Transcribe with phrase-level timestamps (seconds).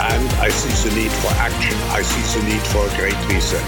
[0.00, 1.76] and I see the need for action.
[1.90, 3.64] I see the need for a great reset.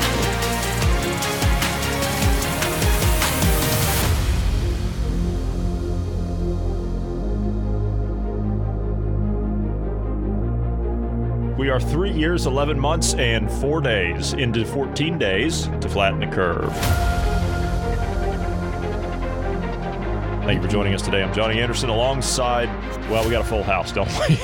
[11.58, 16.26] We are three years, 11 months, and four days into 14 days to flatten the
[16.28, 16.72] curve.
[20.44, 21.22] Thank you for joining us today.
[21.22, 22.68] I'm Johnny Anderson alongside,
[23.10, 24.36] well, we got a full house, don't we?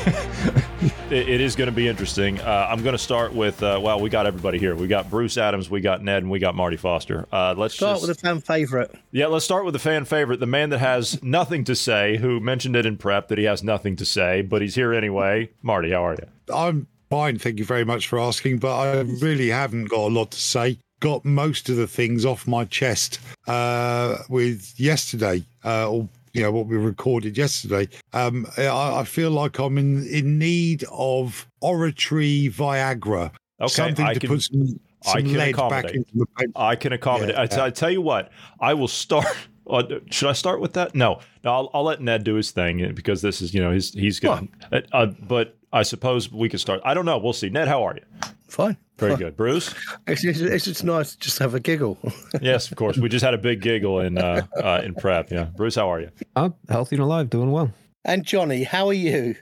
[1.10, 2.40] it, it is going to be interesting.
[2.40, 4.74] Uh, I'm going to start with, uh, well, we got everybody here.
[4.74, 7.26] We got Bruce Adams, we got Ned, and we got Marty Foster.
[7.32, 8.94] Uh, let's start just, with a fan favorite.
[9.12, 12.40] Yeah, let's start with the fan favorite, the man that has nothing to say, who
[12.40, 15.48] mentioned it in prep that he has nothing to say, but he's here anyway.
[15.62, 16.54] Marty, how are you?
[16.54, 17.38] I'm fine.
[17.38, 20.78] Thank you very much for asking, but I really haven't got a lot to say.
[21.00, 26.52] Got most of the things off my chest uh, with yesterday, uh, or you know
[26.52, 27.88] what we recorded yesterday.
[28.12, 33.32] Um, I, I feel like I'm in in need of oratory Viagra.
[33.60, 35.94] Okay, something I to can- put some, I can lead back accommodate.
[35.96, 36.52] into the paper.
[36.56, 37.36] I can accommodate.
[37.36, 39.26] I, I tell you what, I will start.
[39.68, 40.94] Uh, should I start with that?
[40.94, 41.50] No, no.
[41.52, 44.20] I'll, I'll let Ned do his thing uh, because this is, you know, he's he's
[44.20, 44.48] going.
[44.70, 46.80] Uh, uh, but I suppose we could start.
[46.84, 47.18] I don't know.
[47.18, 47.48] We'll see.
[47.50, 48.02] Ned, how are you?
[48.48, 48.76] Fine.
[48.98, 49.18] Very Fine.
[49.18, 49.36] good.
[49.36, 49.74] Bruce.
[50.06, 51.98] It's, it's, it's just nice just have a giggle.
[52.40, 52.96] Yes, of course.
[52.96, 55.30] We just had a big giggle in uh, uh, in prep.
[55.30, 56.10] Yeah, Bruce, how are you?
[56.34, 57.70] I'm healthy and alive, doing well.
[58.06, 59.34] And Johnny, how are you?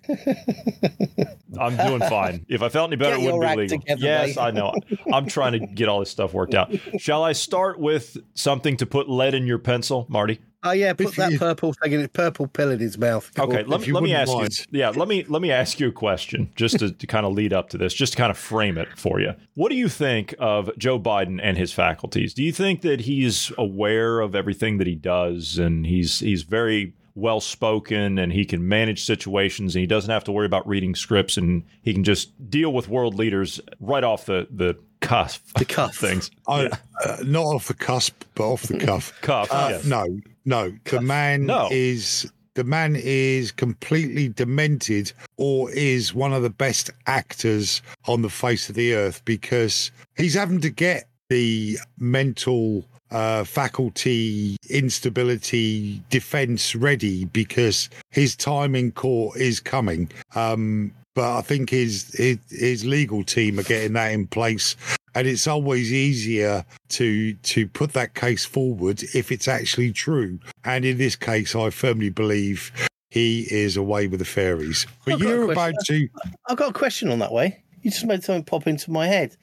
[1.59, 2.45] I'm doing fine.
[2.49, 3.79] If I felt any better, Get it wouldn't your be act legal.
[3.81, 4.43] together, yes, mate.
[4.43, 4.75] I know.
[5.13, 6.75] I'm trying to get all this stuff worked out.
[6.99, 10.41] Shall I start with something to put lead in your pencil, Marty?
[10.67, 13.31] Oh yeah, put If that you- purple thing in purple pill in his mouth.
[13.39, 14.59] Okay, If let me let me ask mind.
[14.71, 14.81] you.
[14.81, 17.53] Yeah, let me let me ask you a question just to, to kind of lead
[17.53, 19.35] up to this, just to kind of frame it for you.
[19.55, 22.33] What do you think of Joe Biden and his faculties?
[22.33, 26.95] Do you think that he's aware of everything that he does, and he's he's very
[27.15, 30.95] well spoken, and he can manage situations, and he doesn't have to worry about reading
[30.95, 35.65] scripts, and he can just deal with world leaders right off the the cusp, The
[35.65, 35.95] cuff.
[35.99, 36.31] things.
[36.49, 36.71] I,
[37.05, 39.13] uh, not off the cusp, but off the cuff.
[39.21, 39.85] Cuff, Uh, yes.
[39.85, 40.07] No,
[40.45, 40.73] no.
[40.85, 41.69] The man No.
[41.71, 48.31] is the man is completely demented, or is one of the best actors on the
[48.31, 56.75] face of the earth because he's having to get the mental uh, faculty instability defense
[56.75, 60.11] ready because his time in court is coming.
[60.35, 64.75] Um, but I think his, his his legal team are getting that in place,
[65.15, 70.41] and it's always easier to to put that case forward if it's actually true.
[70.65, 72.73] And in this case, I firmly believe
[73.11, 74.89] he is away with the fairies.
[75.05, 76.09] But I've you're about to.
[76.49, 77.63] I've got a question on that way.
[77.83, 79.37] You just made something pop into my head.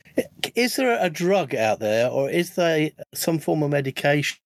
[0.55, 4.37] Is there a drug out there, or is there some form of medication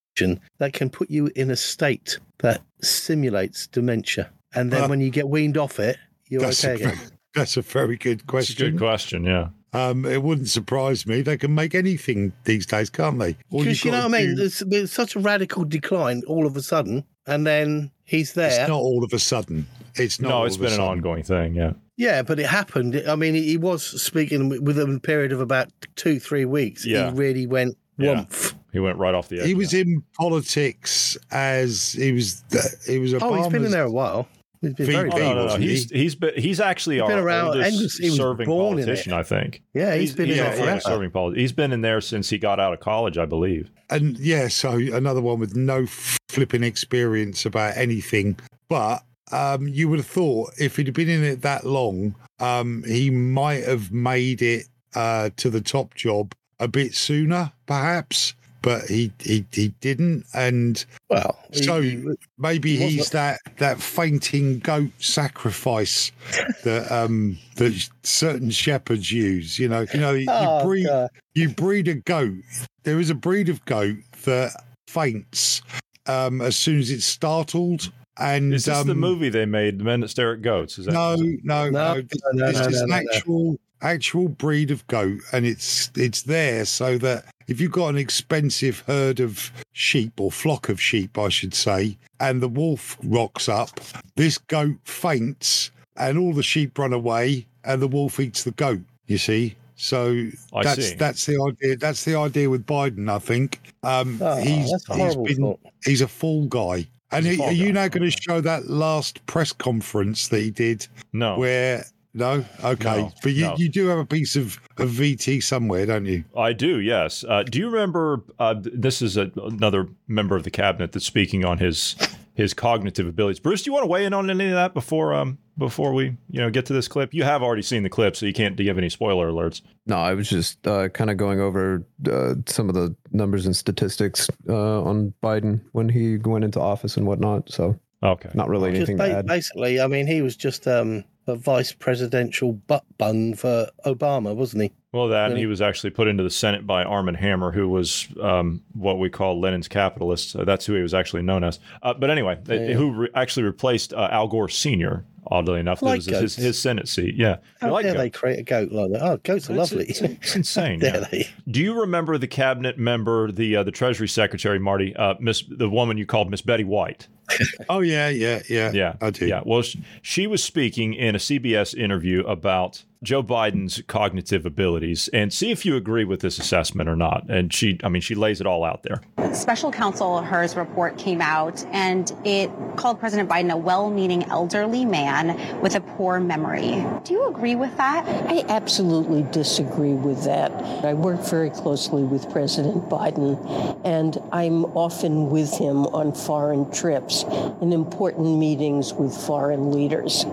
[0.60, 5.10] that can put you in a state that simulates dementia, and then Uh, when you
[5.10, 5.98] get weaned off it,
[6.30, 7.00] you're That's okay a, again?
[7.34, 8.72] that's a very good That's a question.
[8.72, 9.24] good question.
[9.26, 9.50] Yeah.
[9.74, 11.22] Um, it wouldn't surprise me.
[11.22, 13.36] They can make anything these days, can't they?
[13.52, 14.30] Because you've know what I mean.
[14.30, 18.62] do- There's been such a radical decline all of a sudden, and then he's there.
[18.62, 19.68] It's not all of a sudden.
[19.96, 20.30] It's not.
[20.30, 21.56] No, all it's of been an ongoing thing.
[21.56, 21.74] Yeah.
[21.97, 23.01] Yeah, but it happened.
[23.07, 26.86] I mean, he was speaking within a period of about two, three weeks.
[26.86, 27.12] Yeah.
[27.12, 28.25] He really went Yeah.
[28.74, 29.47] He went right off the edge.
[29.47, 32.44] He was in politics as he was.
[32.86, 33.13] He was.
[33.13, 34.27] Oh, he's been in there a while.
[34.62, 35.56] He's been VP, very Oh, no, no, no.
[35.57, 37.69] He's he's been he's actually He's our been around- oldest
[38.00, 38.86] and he was serving born in it.
[38.88, 39.13] politician.
[39.13, 39.62] I think.
[39.74, 40.80] Yeah, he's been in there our forever.
[40.81, 41.39] serving politician.
[41.41, 43.69] He's been in there since he got out of college, I believe.
[43.89, 45.86] and yeah, so another one with no
[46.30, 48.38] flipping experience about anything.
[48.68, 53.10] But um, you would have thought if he'd been in it that long, um, he
[53.10, 58.33] might have made it uh, to the top job a bit sooner, perhaps.
[58.62, 62.04] but he he, he didn't, and Well, so he-
[62.38, 66.12] maybe he he's that that fainting goat sacrifice
[66.63, 69.60] that um that certain shepherds use.
[69.60, 71.10] You know, you know, you Oh, breed God.
[71.36, 72.36] you breed a goat.
[72.83, 75.62] There is a breed of goat that faints
[76.07, 77.92] um as soon as it's startled.
[78.17, 80.77] And Is this um, the movie they made, The Men That Stare at Goats?
[80.79, 82.01] Is that no, no, No, no.
[82.01, 83.03] This, no, this no, is no, an no, no.
[83.13, 87.97] actual actual breed of goat, and it's it's there so that if you've got an
[87.97, 93.50] expensive herd of sheep or flock of sheep, I should say, and the wolf rocks
[93.50, 93.79] up,
[94.15, 98.81] this goat faints, and all the sheep run away, and the wolf eats the goat.
[99.07, 99.56] You see.
[99.77, 100.95] So I that's see.
[100.95, 101.75] that's the idea.
[101.75, 103.09] That's the idea with Biden.
[103.09, 105.59] I think um, Oh, he's that's a he's horrible been thought.
[105.83, 106.88] he's a fool guy.
[107.12, 110.52] And He's a are you now going to show that last press conference that he
[110.52, 111.38] did No.
[111.38, 113.56] where no okay No, but you, no.
[113.57, 117.24] you do have a piece of, of vt somewhere don't you I do, yes.
[117.28, 118.24] Uh, do you remember?
[118.40, 121.96] Uh, this is a, another member of the cabinet that's speaking on his
[122.34, 123.40] his cognitive abilities.
[123.40, 126.06] Bruce, do you want to weigh in on any of that before um before we
[126.30, 127.13] you know get to this clip?
[127.13, 129.62] You have already seen the clip, so you can't give any spoiler alerts.
[129.88, 133.56] No, I was just uh, kind of going over uh, some of the numbers and
[133.56, 137.52] statistics uh, on Biden when he went into office and whatnot.
[137.52, 138.30] So Okay.
[138.34, 139.25] not really Just anything ba- to add.
[139.25, 144.63] basically, I mean, he was just um, a vice presidential butt bung for Obama, wasn't
[144.63, 144.72] he?
[144.95, 148.07] Well, that and he was actually put into the Senate by Armand Hammer, who was
[148.21, 150.31] um, what we call Lenin's capitalist.
[150.31, 151.59] So that's who he was actually known as.
[151.83, 152.74] Uh, but anyway, uh, Yeah.
[152.74, 155.03] who re- actually replaced uh, Al Gore Sr.
[155.27, 157.15] Oddly enough, I that like was his, his Senate seat.
[157.15, 158.03] Yeah, I How like dare goats.
[158.03, 159.01] they create a goat like that?
[159.01, 159.86] Oh, goats are It's- lovely.
[159.88, 160.80] It's, it's insane.
[160.81, 161.00] yeah.
[161.12, 161.27] they?
[161.50, 165.68] Do you remember the cabinet member, the uh, the Treasury Secretary, Marty, uh, Miss the
[165.68, 167.07] woman you called Miss Betty White?
[167.69, 171.18] oh yeah yeah yeah Yeah, i do Yeah, well, sh- she was speaking in a
[171.18, 176.90] CBS interview about Joe Biden's cognitive abilities, and see if you agree with this assessment
[176.90, 177.30] or not.
[177.30, 179.02] And she, I mean, she lays it all out there.
[179.34, 185.62] Special counsel Hur's report came out and it called President Biden a well-meaning elderly man
[185.62, 186.86] with a poor memory.
[187.04, 188.06] Do you agree with that?
[188.30, 190.51] I absolutely disagree with that.
[190.84, 197.24] I work very closely with President Biden, and I'm often with him on foreign trips
[197.24, 200.25] and important meetings with foreign leaders.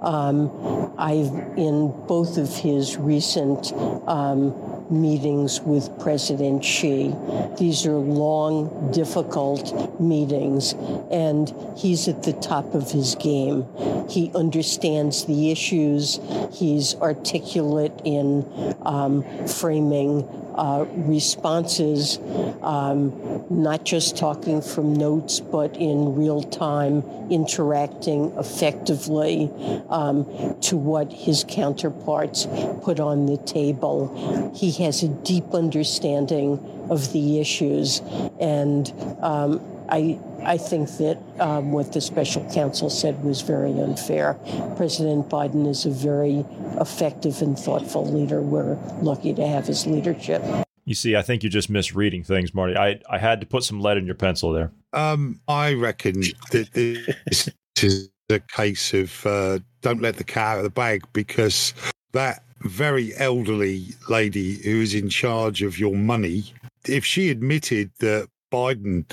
[0.00, 3.72] Um, I've in both of his recent
[4.06, 4.52] um,
[4.90, 7.14] meetings with President Xi.
[7.58, 10.74] These are long, difficult meetings,
[11.10, 13.66] and he's at the top of his game.
[14.08, 16.20] He understands the issues.
[16.52, 18.46] He's articulate in
[18.82, 22.18] um, framing uh, responses,
[22.62, 29.50] um, not just talking from notes, but in real time, interacting effectively
[29.88, 30.24] um,
[30.60, 32.46] to what his counterparts
[32.82, 34.52] put on the table.
[34.54, 36.58] He has a deep understanding
[36.90, 38.00] of the issues,
[38.40, 44.34] and um, I, I think that um, what the special counsel said was very unfair.
[44.76, 46.44] President Biden is a very
[46.80, 48.40] effective and thoughtful leader.
[48.40, 50.42] We're lucky to have his leadership.
[50.86, 52.76] You see, I think you're just misreading things, Marty.
[52.76, 54.70] I I had to put some lead in your pencil there.
[54.92, 56.20] um i reckon
[56.52, 57.48] that this
[57.82, 61.74] is a case of uh, don't let the cat out of the bag because
[62.12, 66.52] that very elderly lady who is in charge of your money
[66.86, 69.04] if she admitted that biden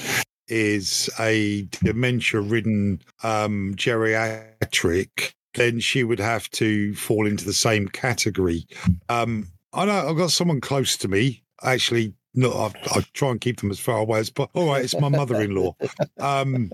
[0.47, 7.87] is a dementia ridden um, geriatric, then she would have to fall into the same
[7.87, 8.65] category.
[9.09, 12.13] Um, I know I've got someone close to me, actually.
[12.33, 14.61] No, I, I try and keep them as far away as possible.
[14.61, 15.75] All right, it's my mother-in-law.
[16.19, 16.71] Um,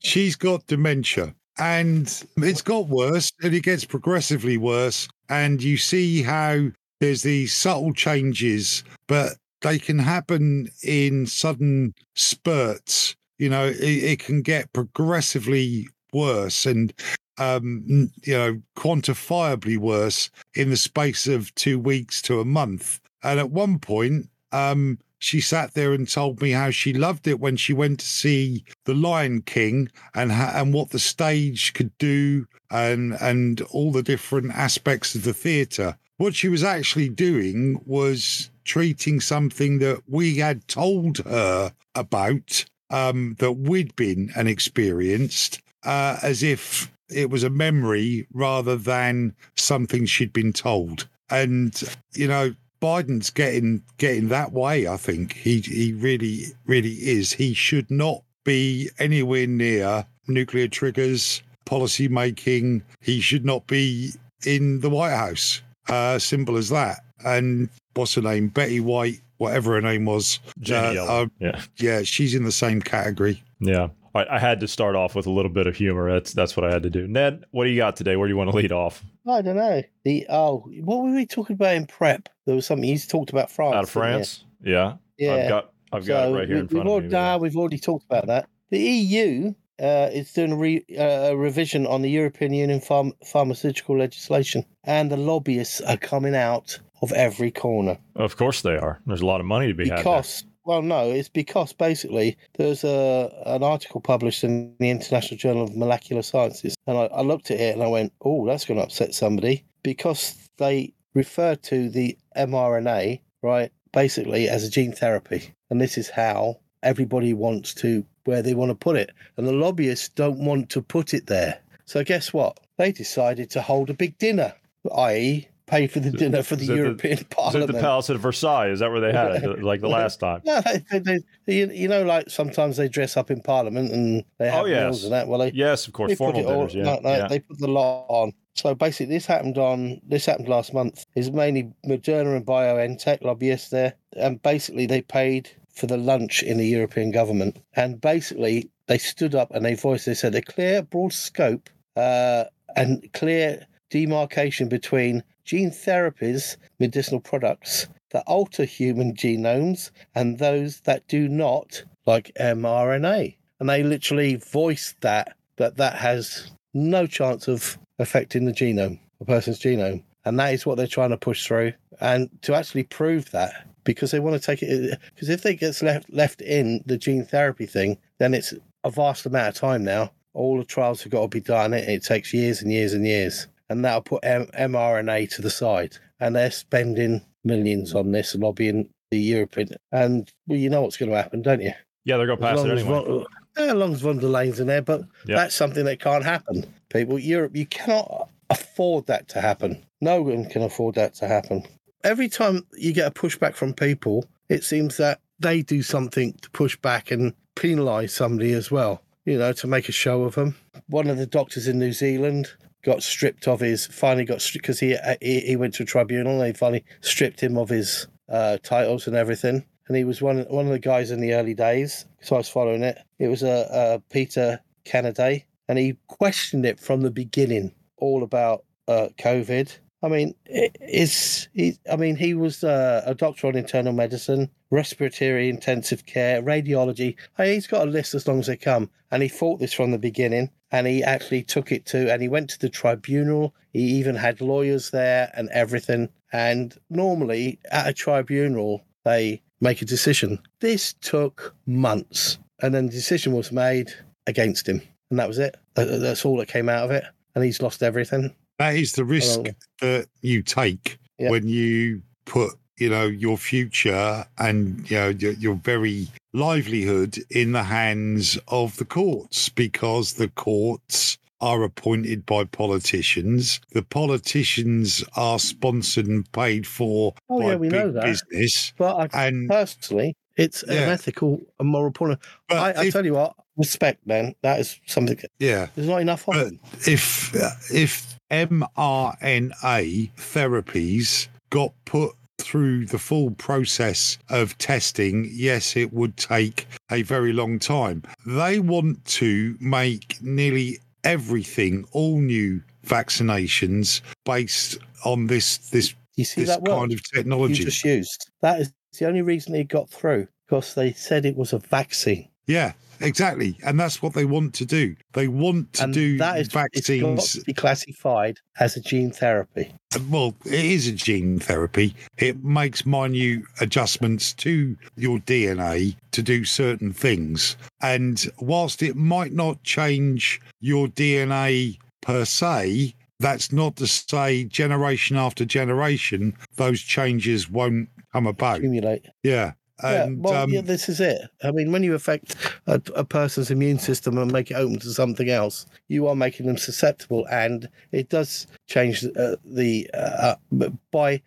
[0.00, 5.08] she's got dementia, and it's got worse, and it gets progressively worse.
[5.28, 6.70] And you see how
[7.00, 13.14] there's these subtle changes, but they can happen in sudden spurts.
[13.38, 16.92] You know, it, it can get progressively worse and,
[17.38, 23.00] um, you know, quantifiably worse in the space of two weeks to a month.
[23.22, 27.40] And at one point, um, she sat there and told me how she loved it
[27.40, 31.96] when she went to see The Lion King and ha- and what the stage could
[31.98, 35.98] do and and all the different aspects of the theatre.
[36.16, 43.36] What she was actually doing was treating something that we had told her about, um,
[43.38, 50.06] that we'd been and experienced, uh, as if it was a memory rather than something
[50.06, 51.08] she'd been told.
[51.30, 51.80] And
[52.14, 54.86] you know, Biden's getting getting that way.
[54.86, 57.32] I think he he really really is.
[57.32, 62.82] He should not be anywhere near nuclear triggers, policy making.
[63.00, 64.12] He should not be
[64.46, 65.62] in the White House.
[65.88, 67.00] Uh, simple as that.
[67.24, 68.48] And what's her name?
[68.48, 70.40] Betty White whatever her name was.
[70.60, 71.60] Jenny Uh, uh, yeah.
[71.78, 73.42] yeah, she's in the same category.
[73.60, 73.88] Yeah.
[74.18, 76.12] I, I had to start off with a little bit of humor.
[76.12, 77.06] That's that's what I had to do.
[77.06, 78.16] Ned, what do you got today?
[78.16, 79.02] Where do you want to lead off?
[79.26, 79.82] I don't know.
[80.04, 82.28] The oh, what were we talking about in prep?
[82.46, 83.74] There was something you talked about France.
[83.74, 83.90] Out of?
[83.90, 84.44] France?
[84.62, 84.94] Yeah.
[85.18, 85.34] Yeah.
[85.34, 87.10] I've got I've got it right here in we- front we've of me.
[87.10, 88.48] nah, we've already talked about that.
[88.70, 93.12] The EU uh, is doing a, re, uh, a revision on the European Union pharm-
[93.24, 99.00] pharmaceutical legislation, and the lobbyists are coming out of every corner Of course they are.
[99.06, 99.98] There's a lot of money to be had.
[99.98, 100.44] because.
[100.68, 105.74] Well, no, it's because basically there's a an article published in the International Journal of
[105.74, 108.84] Molecular Sciences, and I, I looked at it and I went, "Oh, that's going to
[108.84, 115.80] upset somebody," because they refer to the mRNA right basically as a gene therapy, and
[115.80, 120.10] this is how everybody wants to where they want to put it, and the lobbyists
[120.10, 121.60] don't want to put it there.
[121.86, 122.60] So guess what?
[122.76, 124.52] They decided to hold a big dinner,
[124.94, 127.72] i.e., pay for the dinner for the European Is it Parliament.
[127.72, 128.68] the Palace at Versailles?
[128.68, 129.62] Is that where they had it?
[129.62, 130.40] Like the last time?
[130.44, 134.50] No, they, they, they, you, know, like sometimes they dress up in Parliament and they
[134.50, 134.82] have Oh, yes.
[134.82, 135.28] meals and that.
[135.28, 136.10] Well, they, Yes, of course.
[136.10, 136.82] they put Formal it all- Yeah.
[136.84, 137.28] no, no, yeah.
[137.28, 138.32] they put the lot on.
[138.54, 141.04] So basically, this happened on this happened last month.
[141.14, 146.58] Is mainly Moderna and BioNTech lobbyists there, and basically they paid for the lunch in
[146.58, 150.06] the European government, and basically they stood up and they voiced.
[150.06, 152.44] They said a clear, broad scope uh,
[152.74, 161.08] and clear demarcation between gene therapies, medicinal products that alter human genomes, and those that
[161.08, 163.34] do not, like mRNA.
[163.58, 169.24] And they literally voiced that that that has no chance of affecting the genome, a
[169.24, 170.04] person's genome.
[170.24, 171.72] And that is what they're trying to push through.
[172.00, 175.82] And to actually prove that, because they want to take it, because if it gets
[175.82, 178.52] left left in the gene therapy thing, then it's
[178.84, 180.12] a vast amount of time now.
[180.34, 181.72] All the trials have got to be done.
[181.72, 183.48] It, it takes years and years and years.
[183.70, 185.96] And that'll put M- mRNA to the side.
[186.20, 189.70] And they're spending millions on this, lobbying the European.
[189.92, 191.72] And well, you know what's going to happen, don't you?
[192.04, 193.04] Yeah, they're going to pass As it as anyway.
[193.04, 195.36] Von- as long as von der Leyen's in there, but Yeah.
[195.36, 196.64] that's something that can't happen.
[196.90, 199.84] People, Europe, you cannot afford that to happen.
[200.00, 201.64] No one can afford that to happen.
[202.04, 206.50] Every time you get a pushback from people, it seems that they do something to
[206.50, 210.54] push back and penalise somebody as well, you know, to make a show of them.
[210.88, 212.52] One of the doctors in New Zealand
[212.84, 216.40] got stripped of his, finally got stripped because he, he he went to a tribunal
[216.40, 219.64] and they finally stripped him of his uh, titles and everything.
[219.88, 222.48] And he was one one of the guys in the early days, so I was
[222.48, 222.98] following it.
[223.18, 228.64] It was a, uh Peter Canaday, and he questioned it from the beginning, all about
[228.86, 229.76] uh, COVID.
[230.02, 231.76] I mean, it, it's he.
[231.90, 237.16] I mean, he was uh, a doctor on internal medicine, respiratory intensive care, radiology.
[237.36, 239.98] He's got a list as long as they come, and he fought this from the
[239.98, 240.50] beginning.
[240.70, 243.54] And he actually took it to, and he went to the tribunal.
[243.72, 246.10] He even had lawyers there and everything.
[246.30, 250.38] And normally at a tribunal, they make a decision.
[250.60, 253.92] This took months, and then the decision was made
[254.26, 255.56] against him, and that was it.
[255.74, 258.34] That's all that came out of it, and he's lost everything.
[258.58, 259.40] That is the risk
[259.80, 261.30] that you take Yeah.
[261.30, 267.52] when you put, you know, your future and you know your, your very livelihood in
[267.52, 273.60] the hands of the courts, because the courts are appointed by politicians.
[273.72, 278.04] The politicians are sponsored and paid for Oh, by yeah, we know that.
[278.04, 278.72] business.
[278.76, 281.92] But I, And personally, it's an ethical and moral.
[281.92, 282.18] But
[282.50, 284.34] I, I if- tell you what, respect, man.
[284.42, 285.18] That is something.
[285.38, 286.54] yeah, There's not enough of it.
[286.88, 287.32] if
[287.72, 296.66] if mRNA therapies got put through the full process of testing, yes, it would take
[296.90, 298.02] a very long time.
[298.26, 306.56] They want to make nearly everything, all new vaccinations, based on this this You this
[306.58, 307.64] word kind of you technology.
[307.64, 308.30] just used?
[308.40, 312.28] That is the only reason it got through because they said it was a vaccine.
[312.46, 314.96] Yeah, exactly, and that's what they want to do.
[315.12, 317.32] They want to and do that is it's got vaccines.
[317.32, 319.72] to be classified as a gene therapy.
[320.08, 321.94] Well, it is a gene therapy.
[322.18, 327.56] It makes minute adjustments to your DNA to do certain things.
[327.82, 335.16] And whilst it might not change your DNA per se, that's not to say generation
[335.16, 338.58] after generation, those changes won't come about.
[338.58, 339.06] Accumulate.
[339.22, 339.52] Yeah.
[339.82, 341.20] And yeah, well, um, yeah, this is it.
[341.42, 344.90] I mean, when you affect a, a person's immune system and make it open to
[344.90, 350.68] something else, you are making them susceptible, and it does change uh, the uh, uh,
[350.90, 351.22] by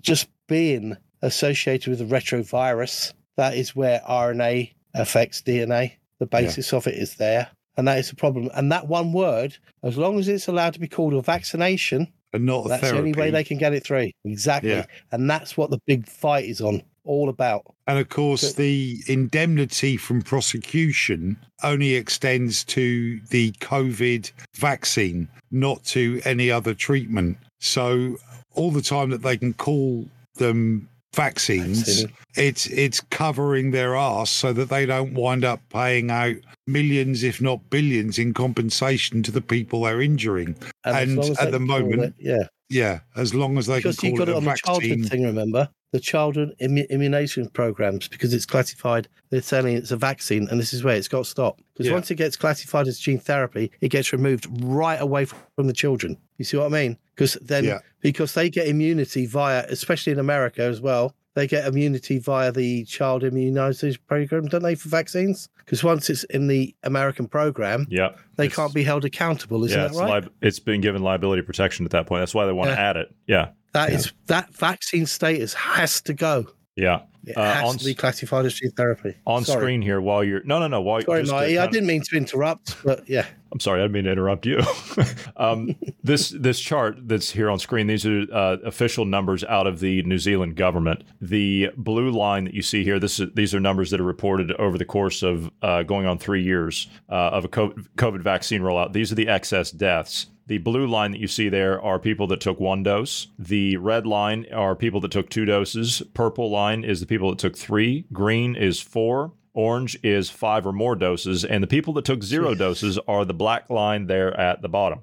[0.00, 3.12] just being associated with a retrovirus.
[3.36, 5.92] That is where RNA affects DNA.
[6.18, 8.50] The basis of it is there, and that is the problem.
[8.54, 12.46] And that one word, as long as it's allowed to be called a vaccination, and
[12.46, 12.96] not a That's therapy.
[12.96, 14.10] the only way they can get it through.
[14.24, 14.70] Exactly.
[14.70, 14.86] Yeah.
[15.12, 17.62] And that's what the big fight is on, all about.
[17.86, 26.20] And of course, the indemnity from prosecution only extends to the COVID vaccine, not to
[26.24, 27.38] any other treatment.
[27.60, 28.16] So,
[28.54, 32.12] all the time that they can call them vaccines, Vaccine.
[32.36, 36.36] it's it's covering their ass so that they don't wind up paying out
[36.66, 40.54] millions, if not billions, in compensation to the people they're injuring.
[40.84, 42.46] And, And long as at the moment, it- yeah.
[42.68, 44.54] Yeah, as long as they Because can you call got it it a on the
[44.56, 45.04] childhood vaccine.
[45.04, 45.68] thing, remember?
[45.92, 50.72] The childhood immu- immunization programs, because it's classified, they're saying it's a vaccine, and this
[50.74, 51.60] is where it's got to stop.
[51.72, 51.92] Because Yeah.
[51.94, 56.16] once it gets classified as gene therapy, it gets removed right away from the children.
[56.38, 56.98] You see what I mean?
[57.14, 57.78] Because then, Yeah.
[58.00, 62.84] because they get immunity via, especially in America as well, they get immunity via the
[62.84, 65.48] child immunization program, don't they, for vaccines?
[65.58, 68.10] Because once it's in the American program, Yeah.
[68.36, 69.62] they can't be held accountable.
[69.64, 70.24] Isn't yeah, that it's, right?
[70.24, 72.22] li- it's been given liability protection at that point.
[72.22, 72.90] That's why they want to Yeah.
[72.90, 73.14] add it.
[73.26, 73.48] Yeah.
[73.76, 76.46] That is that vaccine status has to go.
[76.76, 77.02] Yeah.
[77.26, 79.14] It Uh, has on to be classified as gene therapy.
[79.26, 79.58] on Sorry.
[79.60, 81.58] screen here while you're no no no while Sorry, just Marty.
[81.58, 83.26] I didn't mean to interrupt, but yeah.
[83.52, 84.60] I'm sorry, I didn't mean to interrupt you.
[85.36, 89.80] um, this this chart that's here on screen, these are uh, official numbers out of
[89.80, 91.02] the New Zealand government.
[91.20, 94.52] The blue line that you see here, this is, these are numbers that are reported
[94.52, 98.62] over the course of uh, going on three years uh, of a co- COVID vaccine
[98.62, 98.92] rollout.
[98.92, 100.26] These are the excess deaths.
[100.48, 103.26] The blue line that you see there are people that took one dose.
[103.38, 106.02] The red line are people that took two doses.
[106.14, 108.06] Purple line is the people that took three.
[108.12, 109.32] Green is four.
[109.54, 111.44] Orange is five or more doses.
[111.44, 115.00] And the people that took zero doses are the black line there at the bottom.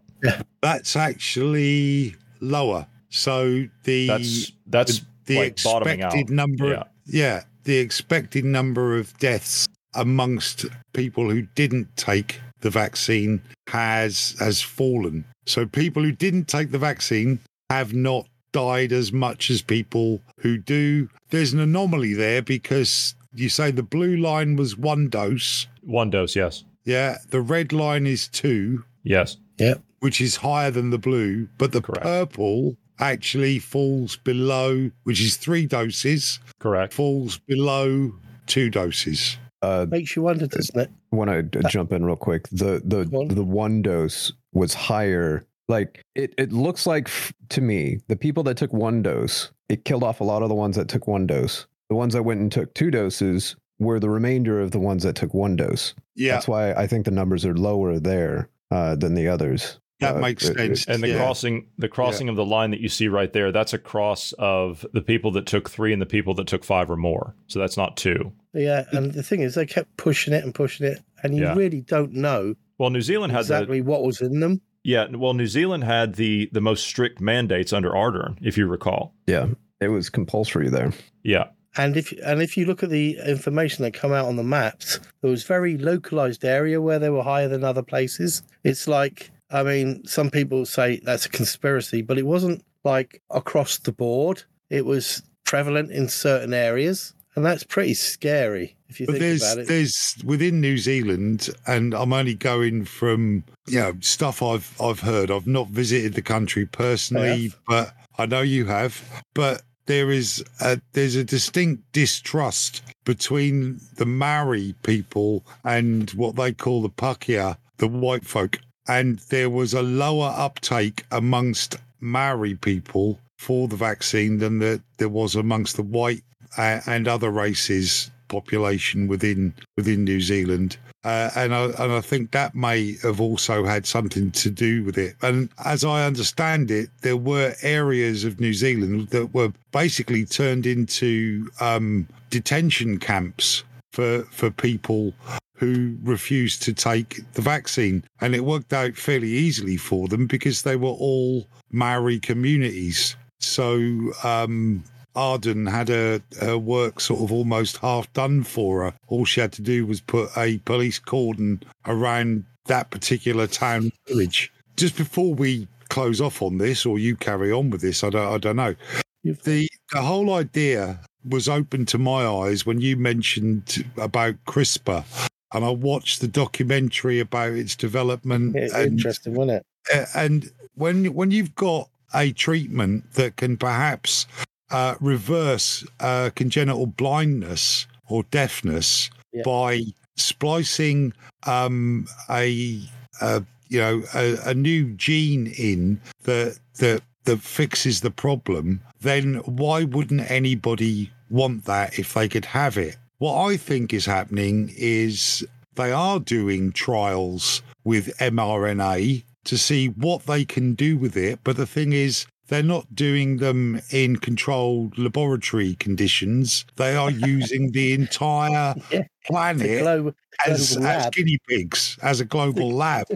[0.62, 2.88] That's actually lower.
[3.10, 6.14] So the That's that's the like bottoming out.
[6.14, 6.84] expected number Yeah.
[7.06, 14.62] yeah the expected number of deaths amongst people who didn't take the vaccine has has
[14.62, 20.22] fallen so people who didn't take the vaccine have not died as much as people
[20.40, 25.68] who do there's an anomaly there because you say the blue line was one dose
[25.82, 26.64] One dose, yes.
[26.86, 29.38] yeah the red line is two Yes.
[29.58, 29.82] Yep.
[30.00, 35.66] which is higher than the blue, but the purple actually falls below, which is three
[35.66, 36.94] doses, Correct.
[36.94, 38.14] falls below
[38.46, 39.38] two doses.
[39.62, 40.89] Uh, Makes you wonder, doesn't it?
[41.12, 42.48] I want to jump in real quick.
[42.50, 45.46] The the the one dose was higher.
[45.68, 49.86] Like it, it looks like f- to me, the people that took one dose, it
[49.86, 51.66] killed off a lot of the ones that took one dose.
[51.89, 55.16] The ones that went and took two doses were the remainder of the ones that
[55.16, 55.94] took one dose.
[56.16, 56.34] Yeah.
[56.34, 59.80] that's why I think the numbers are lower there uh, than the others.
[60.00, 60.84] That Uh, makes it- sense.
[60.84, 61.18] it- And the Yeah.
[61.18, 64.86] crossing, the crossing of the line that you see right there, that's a cross of
[64.94, 67.36] the people that took three and the people that took five or more.
[67.48, 68.32] So that's not two.
[68.54, 71.56] Yeah, and the thing is, they kept pushing it and pushing it, and you Yeah.
[71.56, 74.60] really don't know Well, New Zealand had the exactly what was in them.
[74.84, 75.08] yeah.
[75.10, 79.15] Well, New Zealand had the the most strict mandates under Ardern, if you recall.
[79.26, 79.48] Yeah,
[79.80, 80.91] it was compulsory there.
[81.24, 81.46] Yeah.
[81.78, 85.00] And if and if you look at the information that come out on the maps,
[85.22, 88.43] there was very localized area where they were higher than other places.
[88.65, 93.78] It's like, I mean, some people say that's a conspiracy, but it wasn't like across
[93.80, 94.43] the board.
[94.69, 99.58] It was prevalent in certain areas, and that's pretty scary if you But think about
[99.60, 99.67] it.
[99.67, 105.32] there's within New Zealand, and I'm only going from you know stuff I've I've heard.
[105.32, 109.02] I've not visited the country personally, but I know you have.
[109.34, 116.54] But there is a, there's a distinct distrust between the Maori people and what they
[116.54, 123.19] call the Pakeha, the white folk, and there was a lower uptake amongst Maori people
[123.38, 126.24] for the vaccine than the, there was amongst the white
[126.58, 130.78] uh, and other races population within within New Zealand.
[131.04, 134.98] Uh, and I and I think that may have also had something to do with
[134.98, 135.16] it.
[135.22, 140.66] And as I understand it, there were areas of New Zealand that were basically turned
[140.66, 145.13] into um, detention camps for for people
[145.58, 150.62] who refused to take the vaccine, and it worked out fairly easily for them because
[150.62, 153.16] they were all Maori communities.
[153.39, 153.76] So
[154.24, 154.84] um,
[155.15, 158.93] Ardern had her, her work sort of almost half done for her.
[159.08, 164.52] All she had to do was put a police cordon around that particular town village.
[164.78, 168.34] Just before we close off on this, or you carry on with this, I don't,
[168.34, 168.76] I don't know.
[169.23, 170.99] The the whole idea
[171.30, 175.06] was open to my eyes when you mentioned about CRISPR,
[175.54, 178.56] and I watched the documentary about its development.
[178.56, 179.58] It's and, interesting, wasn't
[179.91, 180.08] it?
[180.15, 184.28] and when when you've got a treatment that can perhaps
[184.74, 189.44] uh, reverse uh, congenital blindness or deafness Yeah.
[189.46, 189.82] by
[190.18, 191.14] splicing
[191.48, 192.80] um, a,
[193.22, 199.36] a you know a, a new gene in that that that fixes the problem, then
[199.46, 202.98] why wouldn't anybody want that if they could have it?
[203.20, 210.26] What I think is happening is they are doing trials with mRNA to see what
[210.26, 211.40] they can do with it.
[211.44, 216.65] But the thing is, they're not doing them in controlled laboratory conditions.
[216.75, 219.03] They are using the entire Yeah.
[219.25, 220.13] planet global-
[220.45, 223.08] as, global as guinea pigs, as a global lab.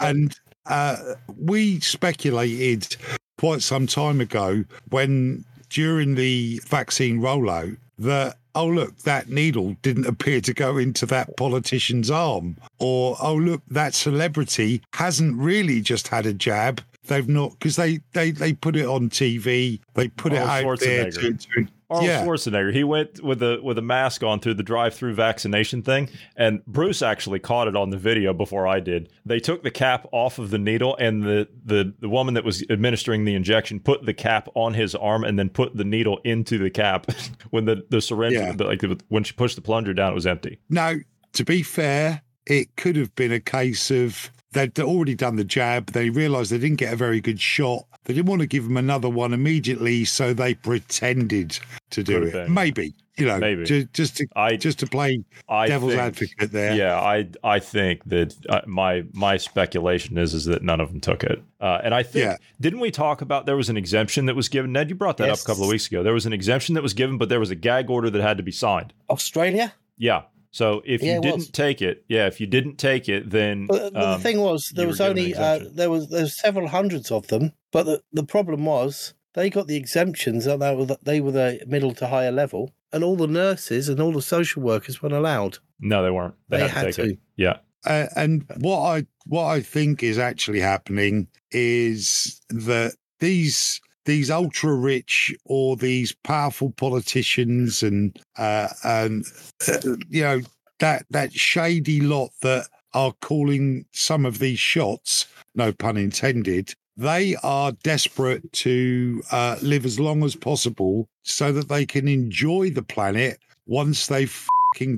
[0.00, 0.34] And
[0.66, 0.96] uh,
[1.38, 2.96] we speculated
[3.38, 10.06] quite some time ago when during the vaccine rollout that oh look that needle didn't
[10.06, 16.08] appear to go into that politician's arm or oh look that celebrity hasn't really just
[16.08, 20.32] had a jab they've not because they, they they put it on tv they put
[20.32, 22.72] it Arnold out there to, to Arnold yeah Schwarzenegger.
[22.72, 27.02] He went with a with a mask on through the drive-through vaccination thing, and Bruce
[27.02, 29.10] actually caught it on the video before I did.
[29.26, 32.64] They took the cap off of the needle, and the the the woman that was
[32.70, 36.58] administering the injection put the cap on his arm, and then put the needle into
[36.58, 37.10] the cap.
[37.50, 38.54] when the the syringe, Yeah.
[38.58, 40.58] like when she pushed the plunger down, it was empty.
[40.70, 40.94] Now,
[41.34, 45.92] to be fair, it could have been a case of they'd already done the jab.
[45.92, 47.84] They realised they didn't get a very good shot.
[48.04, 51.58] They didn't want to give him another one immediately, so they pretended
[51.90, 52.32] to do Could it.
[52.32, 52.52] been.
[52.54, 53.64] Maybe, you know, Maybe.
[53.64, 56.74] ju- just to I just to play I devil's think- advocate there.
[56.74, 61.00] Yeah, I I think that uh, my my speculation is is that none of them
[61.00, 62.36] took it, uh, and I think Yeah.
[62.60, 64.72] didn't we talk about there was an exemption that was given?
[64.72, 66.02] Ned, you brought that up a couple of weeks ago.
[66.02, 68.36] There was an exemption that was given, but there was a gag order that had
[68.36, 68.92] to be signed.
[69.08, 69.72] Australia.
[69.96, 70.22] Yeah.
[70.54, 71.50] So if Yeah, you didn't was.
[71.50, 74.70] take it, yeah, if you didn't take it, then But, but um, the thing was,
[74.76, 75.76] there was were given an only uh, exemption.
[75.76, 77.52] there was there's several hundreds of them.
[77.72, 81.32] But the, the problem was they got the exemptions and they were the, they were
[81.32, 85.14] the middle to higher level, and all the nurses and all the social workers weren't
[85.14, 85.58] allowed.
[85.80, 86.34] no, they weren't.
[86.48, 87.10] They, They had, to had take to.
[87.14, 87.18] it.
[87.36, 87.56] Yeah.
[87.84, 94.74] Uh, and what I what I think is actually happening is that these these ultra
[94.74, 99.24] rich or these powerful politicians and uh, and
[99.68, 100.40] uh, you know
[100.80, 106.72] that that shady lot that are calling some of these shots, no pun intended.
[106.96, 112.70] They are desperate to uh, live as long as possible so that they can enjoy
[112.70, 114.46] the planet once they've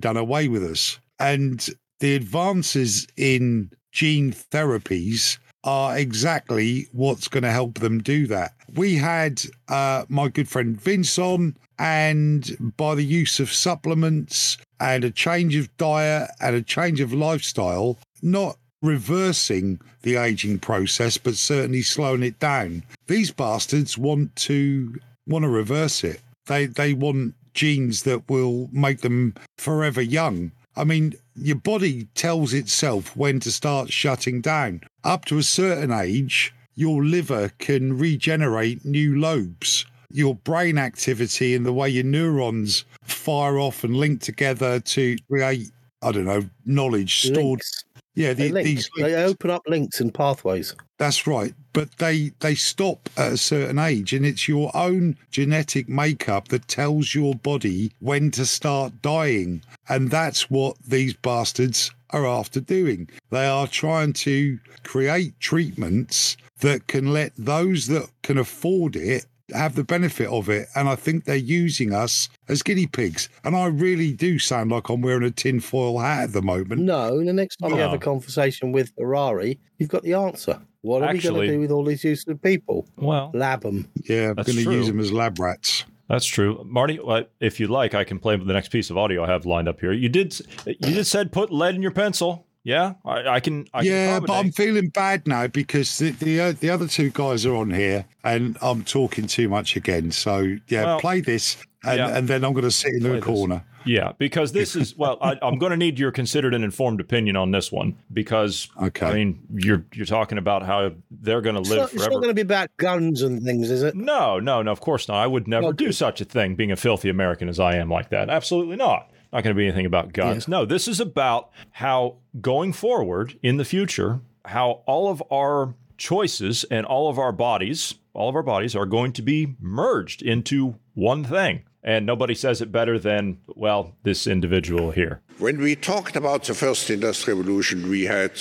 [0.01, 0.99] done away with us.
[1.19, 1.67] And
[2.01, 8.55] the advances in gene therapies are exactly what's going to help them do that.
[8.75, 15.05] We had uh, my good friend Vince on, and by the use of supplements and
[15.05, 21.37] a change of diet and a change of lifestyle, not reversing the aging process, but
[21.37, 22.85] certainly slowing it down.
[23.09, 26.21] These bastards want to want to reverse it.
[26.47, 30.53] They they want genes that will make them forever young.
[30.77, 34.83] I mean, your body tells itself when to start shutting down.
[35.05, 39.87] Up to a certain age, your liver can regenerate new lobes.
[40.11, 45.71] Your brain activity and the way your neurons fire off and link together to create,
[46.03, 47.37] I don't know, knowledge stored.
[47.37, 47.85] Links.
[48.17, 48.67] Yeah, They, the, link.
[48.67, 50.75] these they open up links and pathways.
[50.99, 51.55] that's right.
[51.73, 56.67] But they they stop at a certain age and it's your own genetic makeup that
[56.67, 59.63] tells your body when to start dying.
[59.89, 63.09] And that's what these bastards are after doing.
[63.31, 69.75] They are trying to create treatments that can let those that can afford it have
[69.75, 70.69] the benefit of it.
[70.75, 73.29] And I think they're using us as guinea pigs.
[73.45, 76.83] And I really do sound like I'm wearing a tinfoil hat at the moment.
[76.83, 80.61] No, the next time you have a conversation with Harari, you've got the answer.
[80.83, 82.87] What are we going to do with all these useless people?
[82.97, 83.89] Well, Lab them.
[84.09, 85.85] Yeah, I'm going to use them as lab rats.
[86.09, 87.01] That's true, Marty.
[87.05, 89.69] uh, If you like, I can play the next piece of audio I have lined
[89.69, 89.93] up here.
[89.93, 92.47] You did, you just said put lead in your pencil.
[92.67, 93.69] Yeah, I, I can.
[93.73, 97.11] I yeah, can but I'm feeling bad now because the the, uh, the other two
[97.11, 100.11] guys are on here and I'm talking too much again.
[100.11, 102.17] So yeah, Well, play this and, yeah.
[102.17, 103.25] and then I'm going to sit in Play the this.
[103.25, 103.63] corner.
[103.85, 107.37] Yeah, because this is well, I, I'm going to need your considered and informed opinion
[107.37, 109.07] on this one because Okay.
[109.07, 112.11] I mean you're you're talking about how they're going to It's live not, it's not
[112.15, 113.95] going to be about guns and things, is it?
[113.95, 114.73] No, no, no.
[114.73, 115.19] Of course not.
[115.19, 115.85] I would never Okay.
[115.85, 116.57] do such a thing.
[116.57, 119.13] Being a filthy American as I am, like that, absolutely not.
[119.33, 120.49] Not going to be anything about guns.
[120.49, 126.65] No, this is about how going forward in the future, how all of our choices
[126.65, 130.77] and all of our bodies, all of our bodies are going to be merged into
[130.95, 131.65] one thing.
[131.87, 135.21] And nobody says it better than, well, this individual here.
[135.39, 138.33] When we talked about the first industrial revolution, we had,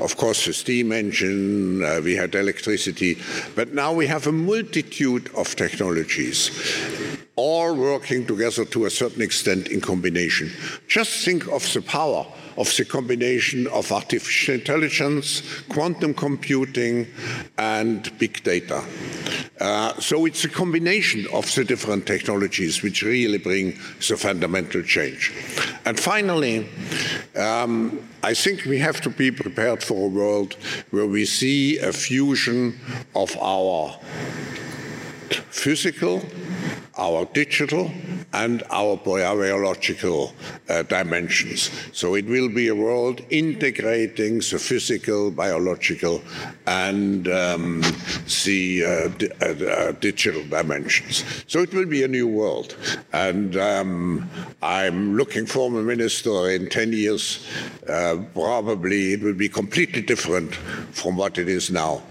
[0.00, 3.18] of course, the steam engine, uh, we had electricity,
[3.54, 6.50] but now we have a multitude of technologies.
[7.36, 10.50] all working together to a certain extent in combination.
[10.86, 17.06] Just think of the power of the combination of artificial intelligence, quantum computing,
[17.58, 18.82] and big data.
[19.60, 23.70] Uh, so it's a combination of the different technologies which really bring
[24.08, 25.32] the fundamental change.
[25.84, 26.68] And finally,
[27.36, 30.54] um, I think we have to be prepared for a world
[30.90, 32.78] where we see a fusion
[33.14, 33.98] of our
[35.54, 36.20] physical
[36.96, 37.90] our digital
[38.32, 40.32] and our biological
[40.68, 41.70] uh, dimensions.
[41.92, 46.22] So it will be a world integrating the physical, biological,
[46.66, 47.82] and um,
[48.44, 51.24] the uh, di- uh, digital dimensions.
[51.46, 52.76] So it will be a new world.
[53.12, 54.28] And um,
[54.62, 57.46] I'm looking for a minister in 10 years.
[57.88, 60.54] Uh, probably it will be completely different
[60.92, 62.02] from what it is now.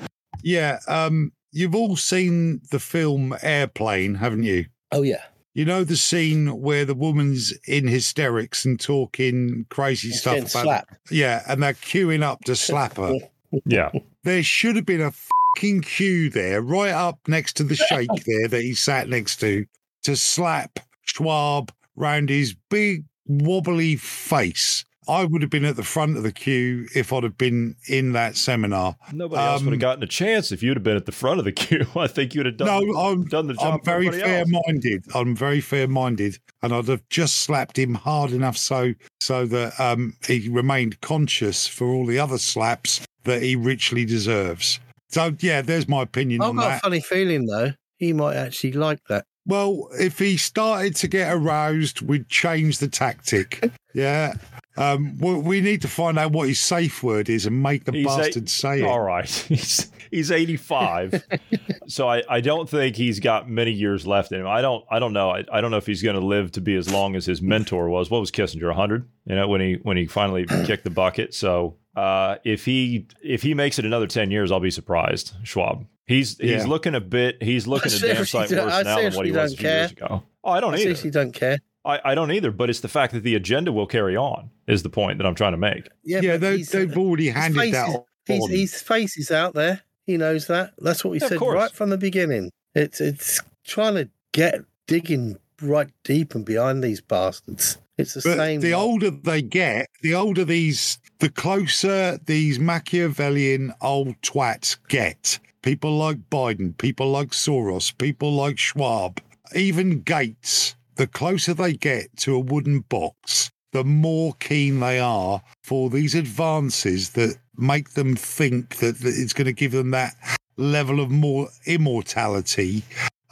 [0.43, 0.79] Yeah.
[0.87, 4.65] Um, you've all seen the film Airplane, haven't you?
[4.91, 5.23] Oh yeah.
[5.53, 10.49] You know the scene where the woman's in hysterics and talking crazy She's stuff about
[10.49, 11.11] slapped.
[11.11, 13.13] Yeah, and they're queuing up to slap her.
[13.65, 13.91] Yeah.
[14.23, 18.47] There should have been a fucking queue there, right up next to the shake there
[18.47, 19.67] that he sat next to,
[20.05, 24.85] to slap Schwab round his big wobbly face.
[25.07, 28.13] I would have been at the front of the queue if I'd have been in
[28.13, 28.95] that seminar.
[29.11, 31.39] Nobody else would Um, have gotten a chance if you'd have been at the front
[31.39, 31.85] of the queue.
[31.95, 33.73] I think you'd have done, No, I'm, done the job.
[33.75, 34.49] I'm very fair else.
[34.67, 35.05] minded.
[35.15, 39.79] I'm very fair minded, and I'd have just slapped him hard enough so so that
[39.79, 44.79] um, he remained conscious for all the other slaps that he richly deserves.
[45.09, 47.71] So yeah, there's my opinion I've on got a funny feeling though.
[47.97, 49.25] He might actually like that.
[49.45, 53.71] Well, if he started to get aroused, we'd change the tactic.
[53.95, 54.33] Yeah.
[54.75, 57.91] Um, we, we need to find out what his safe word is and make the
[57.91, 58.85] He's a- bastard say it.
[58.85, 59.29] All right.
[59.47, 61.23] He's he's 85.
[61.87, 64.47] so I, I don't think he's got many years left in him.
[64.47, 65.29] I don't I don't know.
[65.31, 67.41] I, I don't know if he's going to live to be as long as his
[67.41, 68.09] mentor was.
[68.09, 69.07] What was Kissinger 100?
[69.25, 71.33] You know, when he when he finally kicked the bucket.
[71.33, 75.33] So uh, if he if he makes it another 10 years, I'll be surprised.
[75.43, 75.85] Schwab.
[76.05, 76.65] He's he's Yeah.
[76.65, 79.31] looking a bit he's looking a damn sight worse I now than what he seriously
[79.31, 80.05] was a don't few years care.
[80.07, 80.23] ago.
[80.43, 80.81] Oh, I don't I either.
[80.83, 81.57] seriously don't care.
[81.85, 84.83] I, I don't either, but it's the fact that the agenda will carry on is
[84.83, 85.87] the point that I'm trying to make.
[86.03, 89.31] Yeah, Yeah, but they, he's- they've already handed face that is- His, his face is
[89.31, 89.81] out there.
[90.05, 90.73] He knows that.
[90.79, 92.51] That's what we Yeah, said right from the beginning.
[92.75, 97.77] It's it's trying to get digging right deep and behind these bastards.
[97.97, 98.59] It's the But same.
[98.61, 98.81] the lot.
[98.81, 105.39] older they get, the older these, the closer these Machiavellian old twats get.
[105.61, 109.21] People like Biden, people like Soros, people like Schwab,
[109.55, 110.75] even Gates.
[110.95, 116.15] The closer they get to a wooden box, the more keen they are for these
[116.15, 120.13] advances that make them think that, that it's going to give them that
[120.57, 122.83] level of more immortality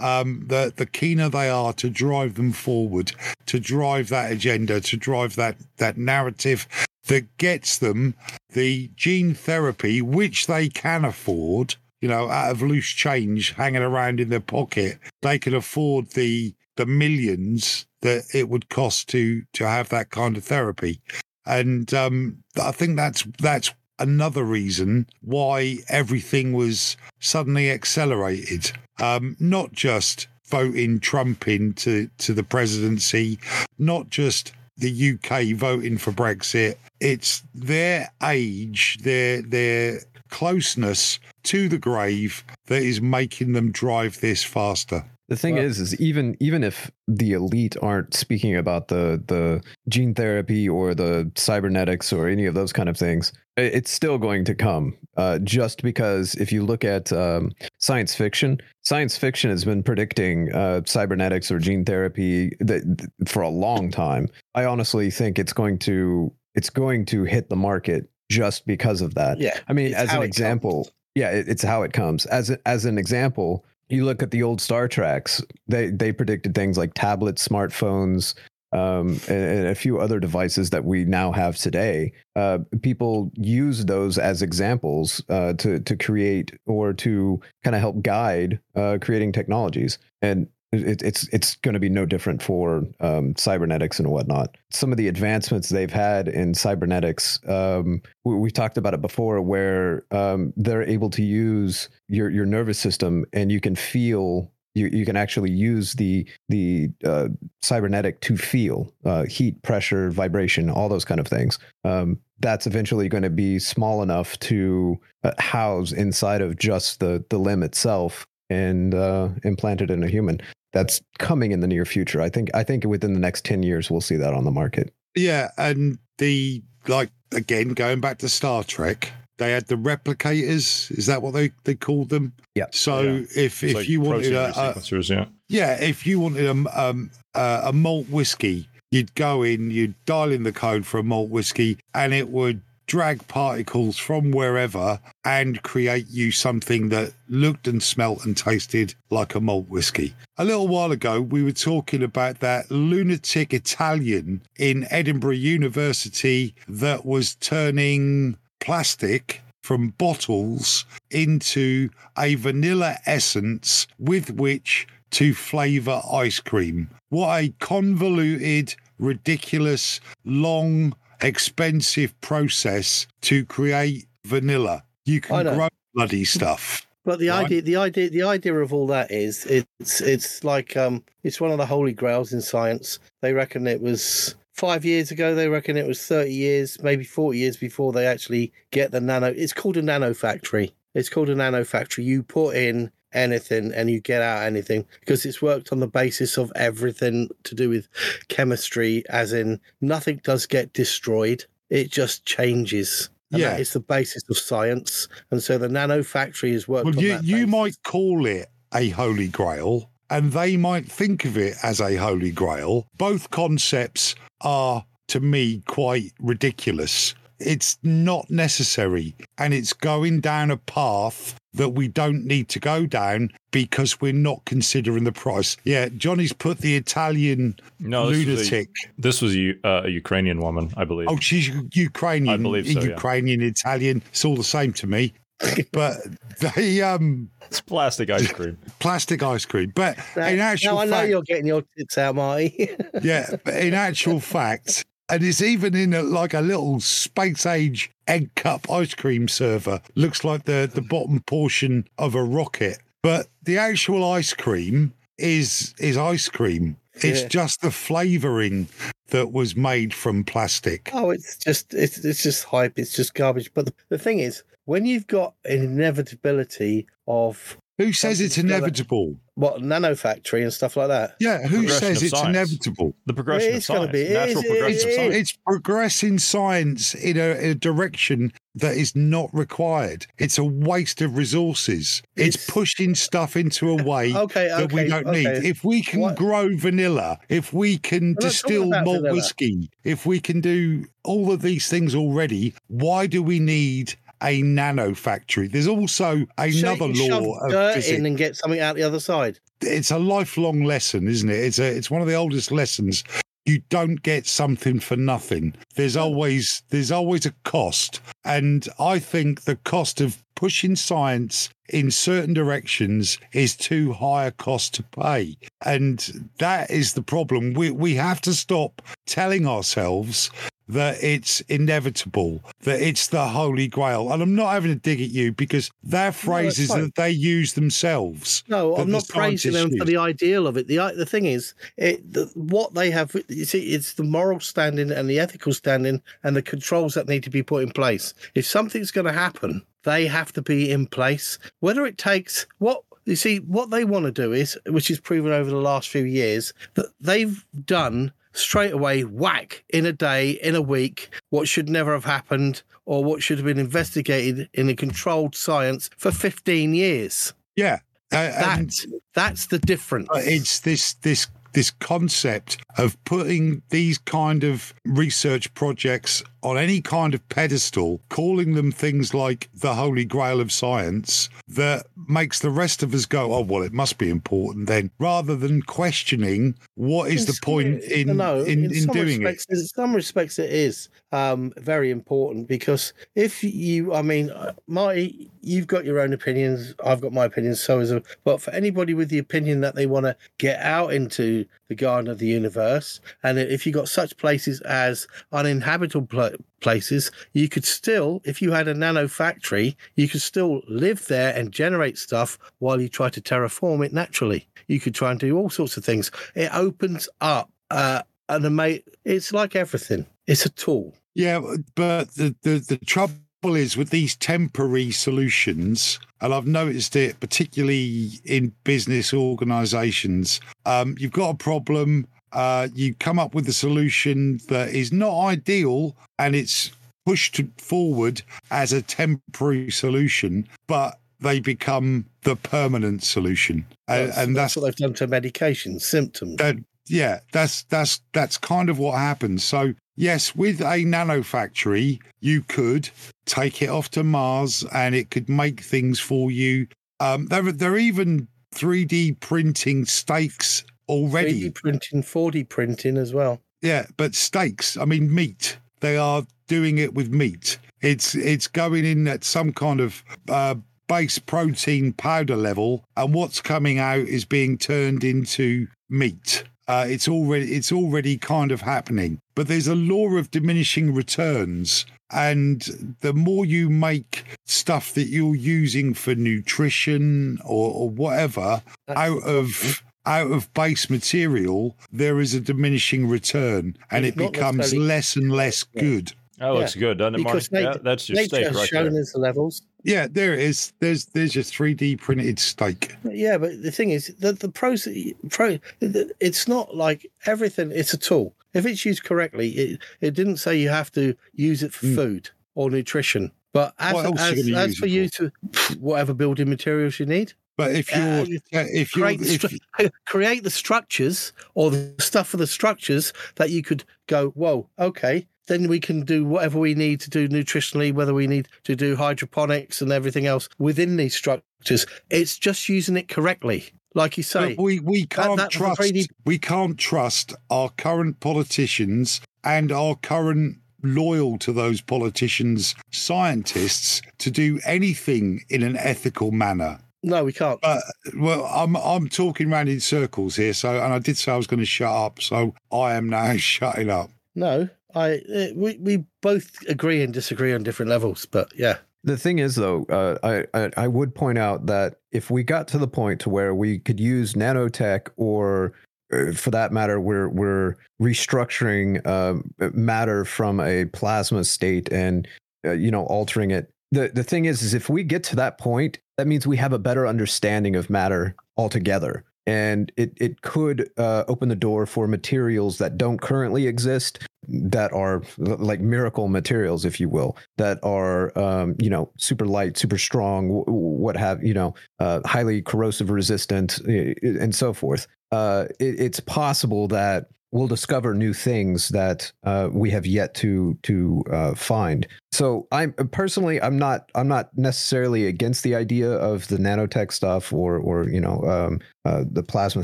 [0.02, 3.13] um, the the keener they are to drive them forward,
[3.45, 6.67] to drive that agenda, to drive that that narrative
[7.08, 8.15] that gets them
[8.50, 11.76] the gene therapy which they can afford.
[12.02, 16.56] You know, out of loose change hanging around in their pocket, they can afford the
[16.77, 21.01] the millions that it would cost to to have that kind of therapy.
[21.45, 28.71] And um, I think that's that's another reason why everything was suddenly accelerated.
[28.99, 33.39] Um, not just voting Trump into to the presidency,
[33.77, 36.75] not just the UK voting for Brexit.
[36.99, 44.43] It's their age, their their closeness to the grave that is making them drive this
[44.43, 45.05] faster.
[45.32, 50.13] The thing is, is even even if the elite aren't speaking about the the gene
[50.13, 54.54] therapy or the cybernetics or any of those kind of things, it's still going to
[54.54, 54.98] come.
[55.15, 60.54] Uh, just because if you look at um, science fiction, science fiction has been predicting
[60.54, 64.28] uh, cybernetics or gene therapy that, for a long time.
[64.54, 69.15] I honestly think it's going to it's going to hit the market just because of
[69.15, 69.39] that.
[69.39, 72.26] Yeah, I mean, as an example, yeah, it, it's how it comes.
[72.26, 75.43] As a, as an example, you look at the old Star Treks.
[75.67, 78.34] They they predicted things like tablets, smartphones,
[78.71, 82.13] um, and, and a few other devices that we now have today.
[82.36, 88.01] Uh, people use those as examples uh, to to create or to kind of help
[88.01, 89.97] guide uh, creating technologies.
[90.21, 94.55] And it, it's it's going to be no different for um, cybernetics and whatnot.
[94.71, 99.41] Some of the advancements they've had in cybernetics, um, we, we've talked about it before,
[99.41, 104.51] where um, they're able to use your your nervous system and you can feel.
[104.73, 107.27] You, you can actually use the the uh,
[107.62, 111.60] cybernetic to feel uh, heat, pressure, vibration, all those kind of things.
[111.84, 117.21] Um, that's eventually going to be small enough to uh, house inside of just the
[117.29, 120.39] the limb itself and uh, implant it in a human.
[120.73, 122.21] That's coming in the near future.
[122.21, 124.93] I think I think within the next 10 years we'll see that on the market.
[125.15, 130.91] Yeah, and the like again going back to Star Trek, they had the replicators.
[130.97, 132.34] Is that what they they called them?
[132.55, 132.67] Yeah.
[132.71, 133.12] So Yeah.
[133.36, 135.25] if It's if like you wanted a, a yeah.
[135.49, 140.31] yeah, if you wanted a um a, a malt whiskey, you'd go in, you'd dial
[140.31, 145.63] in the code for a malt whiskey, and it would drag particles from wherever and
[145.63, 150.13] create you something that looked and smelt and tasted like a malt whiskey.
[150.38, 157.06] A little while ago, we were talking about that lunatic Italian in Edinburgh University that
[157.06, 166.89] was turning plastic from bottles into a vanilla essence with which to flavor ice cream.
[167.08, 174.84] What a convoluted, ridiculous, long, expensive process to create vanilla.
[175.05, 176.88] You can grow bloody stuff.
[177.03, 177.45] But the Right.
[177.45, 181.49] idea, the idea, the idea of all that is it's it's like um it's one
[181.49, 182.99] of the holy grails in science.
[183.23, 185.34] They reckon it was five years ago.
[185.34, 189.34] They reckon it was thirty years, maybe forty years before they actually get the nano.
[189.36, 190.73] It's called a nano factory.
[190.93, 192.03] It's called a nano factory.
[192.03, 196.38] You put in anything and you get out anything because it's worked on the basis
[196.38, 197.88] of everything to do with
[198.30, 201.45] chemistry, as in nothing does get destroyed.
[201.69, 203.10] It just changes.
[203.32, 203.56] And Yeah.
[203.58, 205.08] it's the basis of science.
[205.32, 209.28] And so the nano factory is worked Well, you, you might call it a holy
[209.30, 212.88] grail, and they might think of it as a holy grail.
[212.97, 217.15] Both concepts are, to me, quite ridiculous.
[217.45, 222.86] It's not necessary, and it's going down a path that we don't need to go
[222.86, 225.58] down because we're not considering the price.
[225.65, 228.69] Yeah, Johnny's put the Italian No, this was a- lunatic.
[228.97, 231.08] This was a, U- uh, a Ukrainian woman, I believe.
[231.10, 232.34] Oh, she's Ukrainian.
[232.34, 232.86] I believe so, yeah.
[232.91, 234.01] Ukrainian, Italian.
[234.10, 235.13] It's all the same to me.
[235.73, 235.97] But
[236.39, 238.58] they um It's plastic ice cream.
[238.80, 239.71] plastic ice cream.
[239.75, 242.69] But Now, in actual now I know fact, you're getting your tits out, Marty.
[243.01, 247.91] yeah, but in actual fact, and it's even in a, like a little space age
[248.08, 249.82] egg cup ice cream server.
[249.95, 255.74] Looks like the the bottom portion of a rocket, but the actual ice cream is
[255.80, 256.78] is ice cream.
[256.95, 257.28] It's Yeah.
[257.28, 258.67] just the flavoring
[259.10, 260.89] that was made from plastic.
[260.93, 262.78] oh, it's just it's it's just hype.
[262.80, 263.54] It's just garbage.
[263.54, 269.17] But the, the thing is, when you've got an inevitability of Who says it's inevitable?
[269.36, 272.27] what nano factory and stuff like that, Yeah, who says it's science.
[272.29, 272.95] inevitable?
[273.07, 273.91] The progression It's of gonna science.
[273.93, 275.15] be- it Natural is- it progression is- of science.
[275.15, 280.05] It's progressing science in a, in a direction that is not required.
[280.19, 282.03] It's a waste of resources.
[282.15, 285.23] It's, It's- pushing stuff into a way Okay, that we don't okay.
[285.23, 285.45] need.
[285.45, 289.15] If we can What- grow vanilla, if we can not talking distill about malt vanilla.
[289.15, 294.41] whiskey, if we can do all of these things already, why do we need a
[294.41, 295.47] nano factory?
[295.47, 299.39] There's also another law of dirt physics in and get something out the other side.
[299.62, 301.39] it's a lifelong lesson, isn't it?
[301.39, 303.03] It's a it's one of the oldest lessons.
[303.45, 305.55] You don't get something for nothing.
[305.75, 311.89] There's always there's always a cost, and I think the cost of pushing science in
[311.91, 317.53] certain directions is too high a cost to pay, and that is the problem.
[317.53, 320.29] We we have to stop telling ourselves
[320.69, 324.12] that it's inevitable, that it's the holy grail.
[324.12, 326.84] And I'm not having to dig at you because they're phrases fine.
[326.84, 328.43] that they use themselves.
[328.47, 330.67] No, I'm not praising them scientists for the ideal of it.
[330.67, 333.15] The the thing is, it the, what they have.
[333.28, 337.24] You see, it's the moral standing and the ethical standing and the controls that need
[337.24, 338.13] to be put in place.
[338.36, 341.39] If something's going to happen, they have to be in place.
[341.60, 345.32] Whether it takes what you see, what they want to do is, which is proven
[345.32, 350.56] over the last few years, that they've done straight away whack in a day, in
[350.56, 354.76] a week, what should never have happened or what should have been investigated in a
[354.76, 357.34] controlled science for 15 years.
[357.56, 357.80] Yeah.
[358.13, 360.10] Uh, and That that's the difference.
[360.13, 366.82] uh, it's this this this concept of putting these kind of research projects on any
[366.82, 372.49] kind of pedestal, calling them things like the holy grail of science, that makes the
[372.49, 377.12] rest of us go, "Oh well, it must be important then," rather than questioning what
[377.12, 379.45] is the some- point in no, in, in, some doing it.
[379.49, 385.30] In some respects, it is um, very important because if you, I mean, uh, Marty,
[385.41, 386.73] you've got your own opinions.
[386.84, 387.60] I've got my opinions.
[387.60, 390.93] So is a, but for anybody with the opinion that they want to get out
[390.93, 396.31] into the garden of the universe, and if you've got such places as uninhabitable pla-
[396.60, 401.36] places, you could still, if you had a nano factory, you could still live there
[401.36, 404.48] and generate stuff while you try to terraform it naturally.
[404.67, 406.12] You could try and do all sorts of things.
[406.36, 408.84] It opens up uh, an amazing.
[409.06, 410.06] It's like everything.
[410.27, 410.94] It's a tool.
[411.13, 411.42] Yeah,
[411.75, 418.12] but the, the, the trouble is with these temporary solutions, and I've noticed it particularly
[418.23, 422.08] in business organizations, um, you've got a problem.
[422.34, 426.71] Uh, you come up with a solution that is not ideal and it's
[427.06, 428.21] pushed forward
[428.52, 433.65] as a temporary solution, but they become the permanent solution.
[433.88, 436.38] That's, and, that's, that's, what they've done to medication symptoms.
[436.38, 436.58] That,
[436.88, 439.44] yeah, that's that's that's kind of what happens.
[439.44, 442.90] So yes, with a nano factory, you could
[443.25, 446.67] take it off to Mars and it could make things for you.
[447.00, 451.50] Um, they're they're even 3D printing steaks already.
[451.50, 453.39] 3D printing, 4D printing as well.
[453.62, 454.77] Yeah, but steaks.
[454.77, 455.58] I mean meat.
[455.79, 457.58] They are doing it with meat.
[457.81, 460.56] It's it's going in at some kind of uh,
[460.87, 466.44] base protein powder level, and what's coming out is being turned into meat.
[466.67, 471.85] Uh, it's already it's already kind of happening, but there's a law of diminishing returns,
[472.12, 479.00] and the more you make stuff that you're using for nutrition or, or whatever That's
[479.00, 484.73] out of out of base material, there is a diminishing return, and it's it becomes
[484.73, 486.13] less and less good.
[486.41, 486.52] That yeah.
[486.54, 487.35] looks good, doesn't it, Mark?
[487.35, 489.02] Nature, yeah, that's your steak right shown there.
[489.04, 489.62] us the levels.
[489.83, 490.73] Yeah, there it is.
[490.79, 492.95] There's there's your 3D printed steak.
[493.04, 494.95] Yeah, but the thing is that the process,
[495.29, 497.71] pro, it's not like everything.
[497.71, 498.33] It's a tool.
[498.54, 501.95] If it's used correctly, it it didn't say you have to use it for mm.
[501.95, 503.31] food or nutrition.
[503.54, 505.31] But as, as, as for you to
[505.79, 508.21] whatever building materials you need, but if you're,
[508.59, 513.51] uh, if you create, if, create the structures or the stuff for the structures that
[513.51, 517.93] you could go, whoa, okay, then we can do whatever we need to do nutritionally,
[517.93, 521.85] whether we need to do hydroponics and everything else within these structures.
[522.09, 523.69] It's just using it correctly.
[523.93, 525.81] Like you say, but we we can't that, trust
[526.25, 534.31] we can't trust our current politicians and our current loyal to those politicians scientists to
[534.31, 536.79] do anything in an ethical manner.
[537.04, 537.60] No, we can't.
[537.63, 537.79] Uh,
[538.15, 540.54] well, I'm I'm talking around in circles here.
[540.54, 542.21] So, and I did say I was going to shut up.
[542.21, 544.12] So I am now shutting up.
[544.35, 548.77] No, I uh, we we both agree and disagree on different levels, but yeah.
[549.04, 550.17] The thing is, though, uh,
[550.54, 553.56] I, I, I would point out that if we got to the point to where
[553.56, 555.73] we could use nanotech, or
[556.13, 562.27] uh, for that matter, we're we're restructuring um, matter from a plasma state and
[562.65, 563.71] uh, you know altering it.
[563.92, 566.73] The the thing is, is if we get to that point, that means we have
[566.73, 569.25] a better understanding of matter altogether.
[569.48, 574.94] And it it could uh, open the door for materials that don't currently exist that
[574.94, 579.98] are like miracle materials if you will that are um, you know super light super
[579.98, 585.08] strong what have you know uh, highly corrosive resistant and so forth.
[585.31, 590.77] Uh, it, it's possible that we'll discover new things that uh, we have yet to
[590.83, 592.08] to uh, find.
[592.31, 597.52] So I'm personally I'm not I'm not necessarily against the idea of the nanotech stuff
[597.52, 599.83] or or you know um, uh, the plasma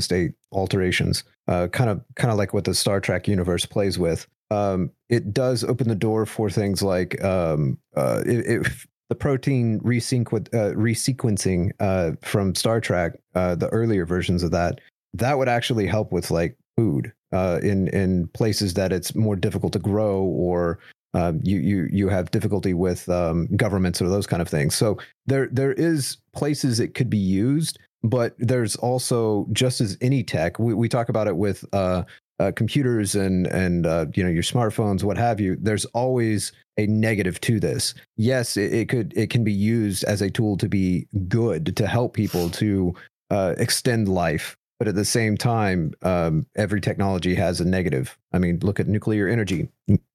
[0.00, 1.24] state alterations.
[1.46, 4.26] kind of kind of like what the Star Trek universe plays with.
[4.50, 10.54] Um, it does open the door for things like um, uh, if the protein resequ-
[10.54, 14.80] uh, resequencing uh, from Star Trek, the earlier versions of that.
[15.14, 19.72] That would actually help with like food uh, in in places that it's more difficult
[19.74, 20.78] to grow or
[21.14, 24.74] uh, you you you have difficulty with um, governments or those kind of things.
[24.74, 30.22] So there there is places it could be used, but there's also just as any
[30.22, 30.58] tech.
[30.58, 32.04] We we talk about it with uh,
[32.38, 35.56] uh, computers and and uh, you know your smartphones, what have you.
[35.60, 37.94] There's always a negative to this.
[38.16, 41.86] Yes, it, it could it can be used as a tool to be good to
[41.86, 42.94] help people to
[43.30, 48.16] uh, extend life but at the same time, um, every technology has a negative.
[48.32, 49.68] I mean, look at nuclear energy.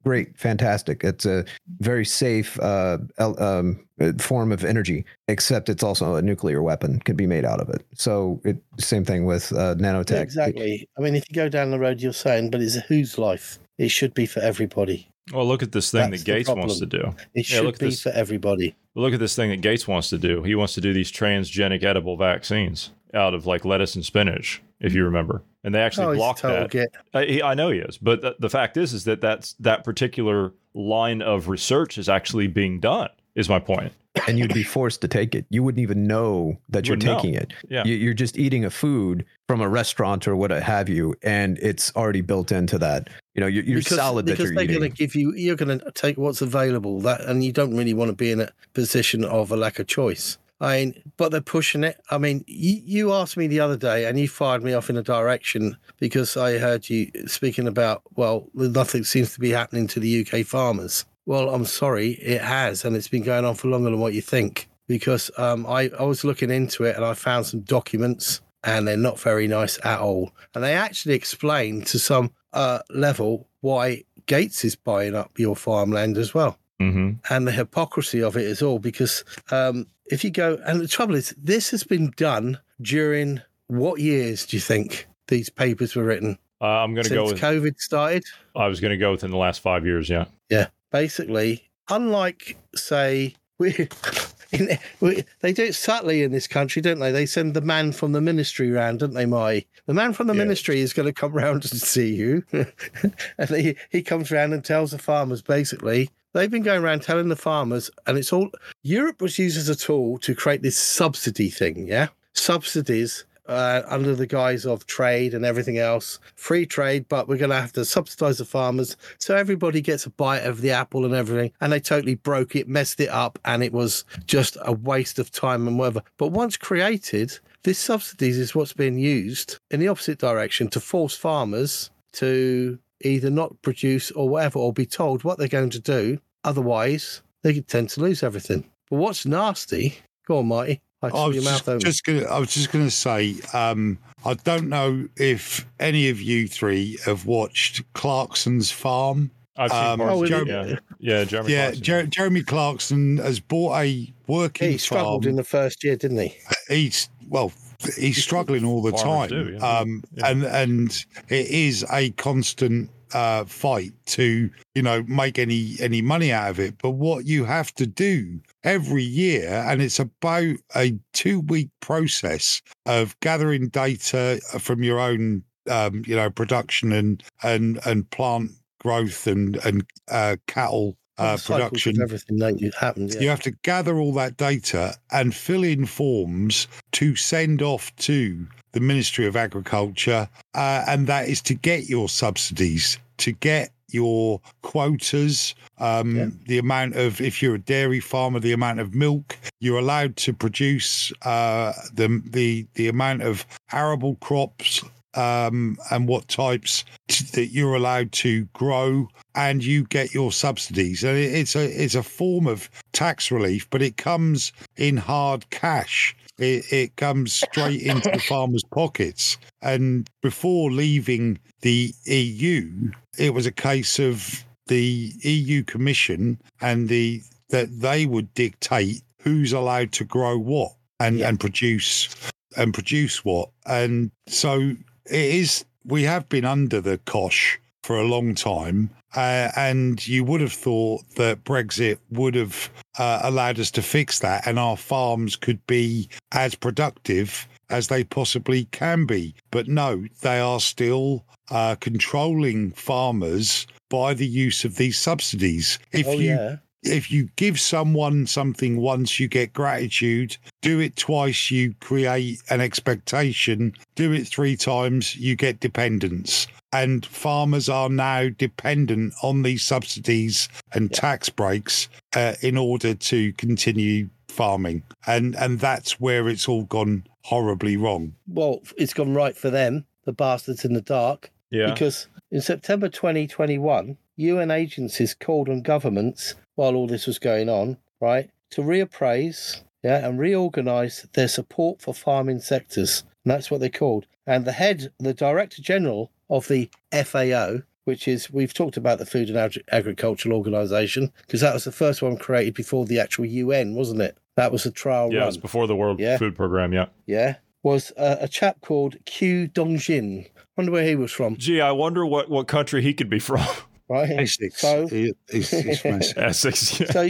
[0.04, 1.04] Great, fantastic.
[1.04, 1.46] It's a
[1.80, 3.86] very safe uh, um,
[4.20, 7.86] form of energy, except it's also a nuclear weapon could be made out of it.
[7.94, 10.22] So, it, same thing with uh, nanotech.
[10.22, 10.88] Exactly.
[10.98, 13.60] I mean, if you go down the road, you're saying, but it's whose life?
[13.78, 15.10] It should be for everybody.
[15.32, 17.16] Well, look at this thing That's that Gates wants to do.
[17.34, 18.76] It should yeah, be this, for everybody.
[18.96, 20.44] Look at this thing that Gates wants to do.
[20.44, 24.94] He wants to do these transgenic edible vaccines out of like lettuce and spinach, if
[24.94, 25.44] you remember.
[25.64, 26.76] And they actually oh, blocked that.
[27.14, 29.86] I, uh, I, know he is, but th- the fact is, is that that's that
[29.86, 33.10] particular line of research is actually being done.
[33.36, 33.94] Is my point.
[34.28, 35.46] And you'd be forced to take it.
[35.50, 37.40] You wouldn't even know that you're taking know.
[37.40, 37.54] it.
[37.68, 37.84] Yeah.
[37.84, 42.22] You're just eating a food from a restaurant or what have you, and it's already
[42.22, 43.10] built into that.
[43.34, 45.56] You know, your, your because, salad because that you're they're going to give you, you're
[45.56, 47.00] going to take what's available.
[47.02, 49.88] That, and you don't really want to be in a position of a lack of
[49.88, 50.38] choice.
[50.62, 52.00] I mean, but they're pushing it.
[52.10, 54.96] I mean, you, you asked me the other day and you fired me off in
[54.96, 60.00] a direction because I heard you speaking about, well, nothing seems to be happening to
[60.00, 61.04] the UK farmers.
[61.26, 64.22] Well, I'm sorry, it has, and it's been going on for longer than what you
[64.22, 64.68] think.
[64.88, 68.98] Because um, I, I was looking into it and I found some documents, and they're
[68.98, 70.32] not very nice at all.
[70.54, 76.18] And they actually explain to some uh, level why Gates is buying up your farmland
[76.18, 76.58] as well.
[76.82, 77.34] Mm-hmm.
[77.34, 81.16] And the hypocrisy of it is all because um, if you go, and the trouble
[81.16, 86.38] is, this has been done during what years do you think these papers were written?
[86.62, 87.42] Uh, I'm going to go Since with.
[87.42, 88.24] COVID started?
[88.56, 90.10] I was going to go within the last five years.
[90.10, 90.26] Yeah.
[90.50, 90.68] Yeah.
[90.94, 93.90] Basically, unlike, say, we,
[94.52, 97.12] in, we, they do it subtly in this country, don't they?
[97.12, 99.66] They send the man from the ministry round, don't they, Mai?
[99.88, 102.44] The man from the ministry is going to come round and see you.
[102.54, 107.30] and he, he comes round and tells the farmers basically, they've been going around telling
[107.30, 108.52] the farmers, and it's all
[108.84, 112.10] Europe was used as a tool to create this subsidy thing, yeah?
[112.34, 117.50] Subsidies uh, under the guise of trade and everything else, free trade, but we're going
[117.50, 121.14] to have to subsidize the farmers so everybody gets a bite of the apple and
[121.14, 121.52] everything.
[121.62, 125.32] And they totally broke it, messed it up, and it was just a waste of
[125.32, 126.04] time and whatever.
[126.18, 131.16] But once created, this subsidies is what's being used in the opposite direction to force
[131.16, 136.20] farmers to either not produce or whatever, or be told what they're going to do.
[136.44, 138.70] Otherwise, they could tend to lose everything.
[138.90, 139.98] But what's nasty?
[140.28, 140.82] Go on, Marty.
[141.04, 141.80] I I was your mouth just, open.
[141.82, 146.22] just gonna, I was just going to say, um, I don't know if any of
[146.22, 149.32] you three have watched Clarkson's Farm.
[149.56, 150.76] I've seen Um, parts of Jer- yeah.
[151.00, 151.84] Yeah, Jeremy yeah, Clarkson.
[151.84, 155.30] Jer- Jeremy Clarkson has bought a working he struggled farm.
[155.32, 156.34] in the first year, didn't he?
[156.70, 157.52] he's well,
[157.98, 159.80] he's struggling all the time, do, yeah.
[159.80, 166.02] um, and and it is a constant uh, fight to you know make any any
[166.02, 166.76] money out of it.
[166.82, 172.62] But what you have to do every year, and it's about a two week process
[172.86, 179.28] of gathering data from your own um, you know production and and and plant growth
[179.28, 183.14] and and uh, cattle uh, production everything that you happened.
[183.14, 183.22] Yeah.
[183.22, 188.48] you have to gather all that data and fill in forms to send off to
[188.72, 194.42] the Ministry of Agriculture, uh, and that is to get your subsidies, to get your
[194.62, 199.80] quotas, um, the amount of, if you're a dairy farmer, the amount of milk you're
[199.80, 204.84] allowed to produce, uh, the the the amount of arable crops
[205.16, 211.04] um, and what types t- that you're allowed to grow, and you get your subsidies.
[211.04, 215.50] And it, it's a it's a form of tax relief, but it comes in hard
[215.50, 216.16] cash.
[216.40, 219.38] It, it comes straight into the farmers' pockets.
[219.62, 227.22] And before leaving the EU, it was a case of the EU Commission and the
[227.50, 232.10] that they would dictate who's allowed to grow what and, and produce
[232.58, 233.50] and produce what.
[233.66, 239.50] And so it is we have been under the cosh for a long time uh,
[239.56, 244.48] and you would have thought that brexit would have uh, allowed us to fix that
[244.48, 250.40] and our farms could be as productive as they possibly can be but no they
[250.40, 256.56] are still uh, controlling farmers by the use of these subsidies if oh, you yeah.
[256.84, 260.38] if you give someone something once, you get gratitude.
[260.62, 263.74] Do it twice, you create an expectation.
[263.96, 266.48] Do it three times, you get dependence.
[266.72, 273.34] And farmers are now dependent on these subsidies and tax breaks uh, in order to
[273.34, 274.84] continue farming.
[275.06, 278.14] And and that's where it's all gone horribly wrong.
[278.28, 281.32] Well, it's gone right for them, the bastards in the dark.
[281.50, 281.72] Yeah.
[281.72, 287.78] Because in September 2021, UN agencies called on governments while all this was going on,
[288.00, 293.04] right, to reappraise, yeah, and reorganize their support for farming sectors.
[293.24, 294.06] And that's what they called.
[294.26, 299.06] And the head, the director general of the FAO, which is, we've talked about the
[299.06, 303.26] Food and Agri- Agricultural Organization, because that was the first one created before the actual
[303.26, 304.18] UN, wasn't it?
[304.36, 305.28] That was a trial Yeah, it run.
[305.28, 306.18] was before the World Yeah.
[306.18, 306.74] Food Program.
[306.74, 306.88] Yeah.
[307.06, 310.28] yeah, was a, a chap called Qu Dongyu.
[310.58, 313.46] Wonder where he was from, Gee, I wonder what, what country he could be from.
[313.90, 314.10] right?
[314.10, 314.60] Essex.
[314.62, 316.14] So, He- he's- he's Essex.
[316.18, 316.80] Essex.
[316.80, 316.88] Yeah.
[316.92, 317.10] so,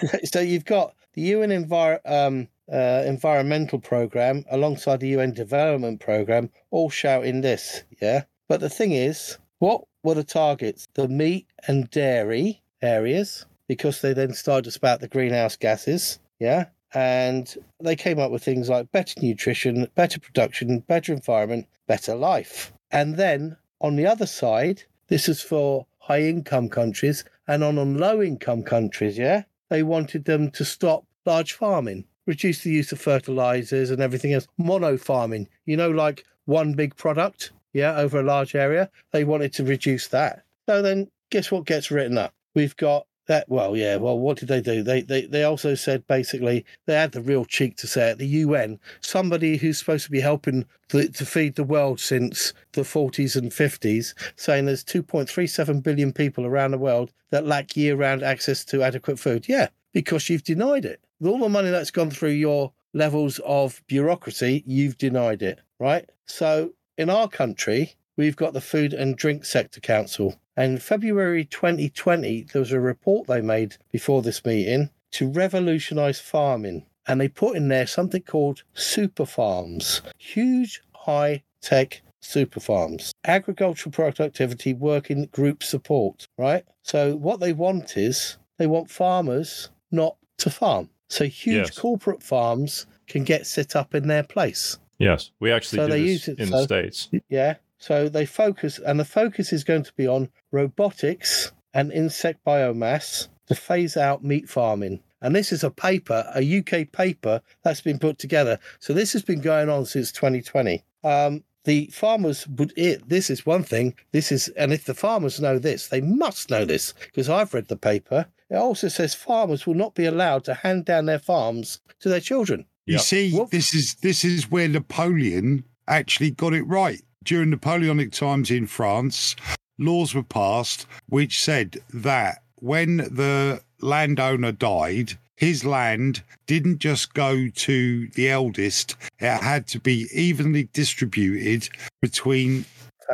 [0.24, 6.50] so you've got the UN envir- um, uh, environmental program alongside the UN development program,
[6.70, 8.22] all shouting this, yeah.
[8.48, 10.86] But the thing is, what were the targets?
[10.94, 16.66] The meat and dairy areas, because they then started to spout the greenhouse gases, yeah.
[16.92, 22.72] And they came up with things like better nutrition, better production, better environment, better life.
[22.92, 27.98] And then on the other side, this is for high income countries and on, on
[27.98, 29.42] low income countries, yeah?
[29.70, 34.46] They wanted them to stop large farming, reduce the use of fertilizers and everything else.
[34.56, 38.88] Mono farming, you know, like one big product, yeah, over a large area.
[39.12, 40.44] They wanted to reduce that.
[40.66, 42.32] So then guess what gets written up?
[42.54, 43.96] We've got That well, yeah.
[43.96, 44.82] Well, what did they do?
[44.82, 48.26] They they they also said basically they had the real cheek to say at the
[48.26, 53.34] UN, somebody who's supposed to be helping the, to feed the world since the 40s
[53.36, 58.82] and 50s, saying there's 2.37 billion people around the world that lack year-round access to
[58.82, 59.48] adequate food.
[59.48, 61.00] Yeah, because you've denied it.
[61.18, 66.08] With all the money that's gone through your levels of bureaucracy, you've denied it, right?
[66.26, 70.36] So in our country, we've got the Food and Drink Sector Council.
[70.56, 76.20] And in February 2020, there was a report they made before this meeting to revolutionize
[76.20, 76.86] farming.
[77.06, 83.92] And they put in there something called super farms, huge high tech super farms, agricultural
[83.92, 86.64] productivity working group support, right?
[86.82, 90.88] So what they want is they want farmers not to farm.
[91.10, 91.78] So huge Yes.
[91.78, 94.78] corporate farms can get set up in their place.
[94.98, 97.08] Yes, we actually So do they this use it- in so- the states.
[97.28, 97.54] Yeah.
[97.78, 103.28] So they focus, and the focus is going to be on robotics and insect biomass
[103.46, 105.00] to phase out meat farming.
[105.20, 108.58] And this is a paper, a UK paper that's been put together.
[108.78, 110.82] So this has been going on since 2020.
[111.02, 115.40] Um, the farmers would it this is one thing this is and if the farmers
[115.40, 119.66] know this they must know this because i've read the paper it also says farmers
[119.66, 123.74] will not be allowed to hand down their farms to their children You see, this
[123.74, 127.00] is this is where Napoleon actually got it right.
[127.22, 129.34] During Napoleonic times in France,
[129.78, 137.48] laws were passed which said that when the landowner died, his land didn't just go
[137.48, 141.68] to the eldest; it had to be evenly distributed
[142.02, 142.66] between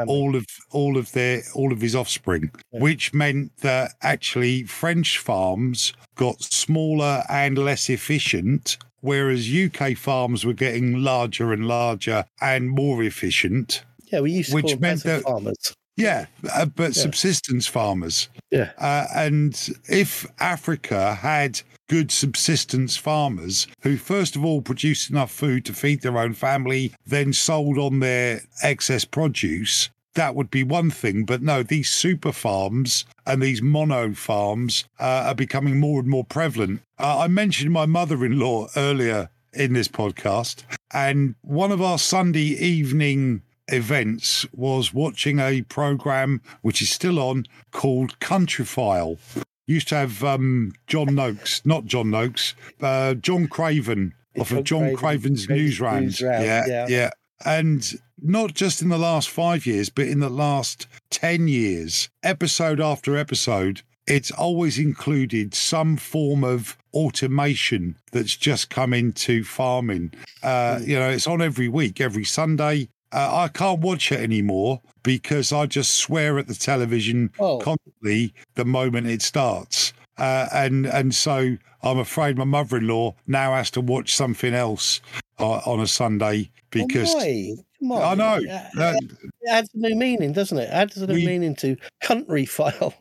[0.07, 5.93] all of all of their all of his offspring which meant that actually french farms
[6.14, 13.03] got smaller and less efficient whereas uk farms were getting larger and larger and more
[13.03, 15.75] efficient yeah we used to which meant that farmers.
[15.97, 17.03] Yeah uh, but Yeah.
[17.03, 18.29] subsistence farmers.
[18.51, 18.71] Yeah.
[18.79, 19.53] Uh, and
[19.89, 26.01] if Africa had good subsistence farmers who, first of all, produced enough food to feed
[26.03, 31.25] their own family, then sold on their excess produce, that would be one thing.
[31.25, 36.25] But no, these super farms and these mono farms uh, are becoming more and more
[36.25, 36.83] prevalent.
[36.99, 41.99] Uh, I mentioned my mother in law earlier in this podcast, and one of our
[41.99, 49.19] Sunday evening events was watching a program which is still on called Countryfile.
[49.67, 54.65] Used to have um, John Noakes, not John Noakes, uh, John Craven off of John
[54.65, 56.07] John Craven- Craven's Craven's Newsround.
[56.09, 56.87] Newsround, Yeah, yeah.
[56.89, 57.11] yeah.
[57.45, 62.81] And not just in the last five years, but in the last 10 years, episode
[62.81, 70.12] after episode, it's always included some form of automation that's just come into farming.
[70.43, 70.85] Uh, Hmm.
[70.91, 72.89] You know, it's on every week, every Sunday.
[73.12, 77.59] Uh, I can't watch it anymore because I just swear at the television Oh.
[77.59, 79.93] constantly the moment it starts.
[80.16, 85.01] Uh, and and so I'm afraid my mother-in-law now has to watch something else
[85.39, 87.55] uh, on a Sunday because Why?
[87.81, 88.03] Come on.
[88.03, 88.35] I know.
[88.43, 88.95] It, Uh,
[89.43, 90.64] it adds a new meaning, doesn't it?
[90.64, 92.95] It adds a new We- meaning to country file.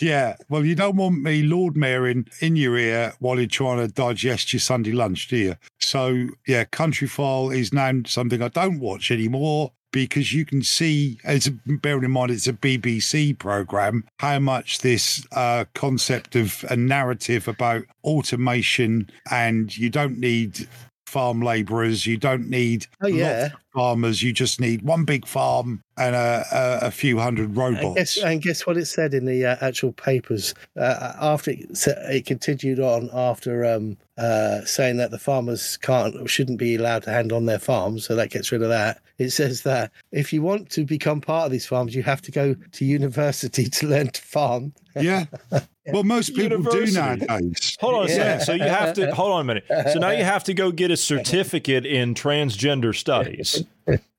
[0.00, 3.78] Yeah, well, you don't want me Lord Mayoring in in your ear while you're trying
[3.78, 5.56] to digest your Sunday lunch, do you?
[5.80, 11.18] So, yeah, Country File is now something I don't watch anymore because you can see,
[11.24, 16.76] it's bearing in mind it's a BBC program, how much this uh, concept of a
[16.76, 20.66] narrative about automation and you don't need
[21.06, 23.50] farm labourers, you don't need Oh, yeah.
[23.74, 26.44] Lots of farmers, you just need one big farm and a,
[26.82, 27.94] a, a few hundred And robots.
[27.96, 32.26] guess, and guess what it said in the uh, actual papers uh, after it, it
[32.26, 37.32] continued on after um, uh, saying that the farmers can't shouldn't be allowed to hand
[37.32, 39.00] on their farms, so that gets rid of that.
[39.18, 42.30] It says that if you want to become part of these farms, you have to
[42.32, 44.72] go to university to learn to farm.
[44.96, 45.26] Yeah.
[45.92, 46.92] Well, most people University.
[46.92, 47.76] do nowadays.
[47.80, 48.38] Hold on a Yeah.
[48.38, 48.44] second.
[48.46, 49.64] So you have to hold on a minute.
[49.92, 53.61] So now you have to go get a certificate in transgender studies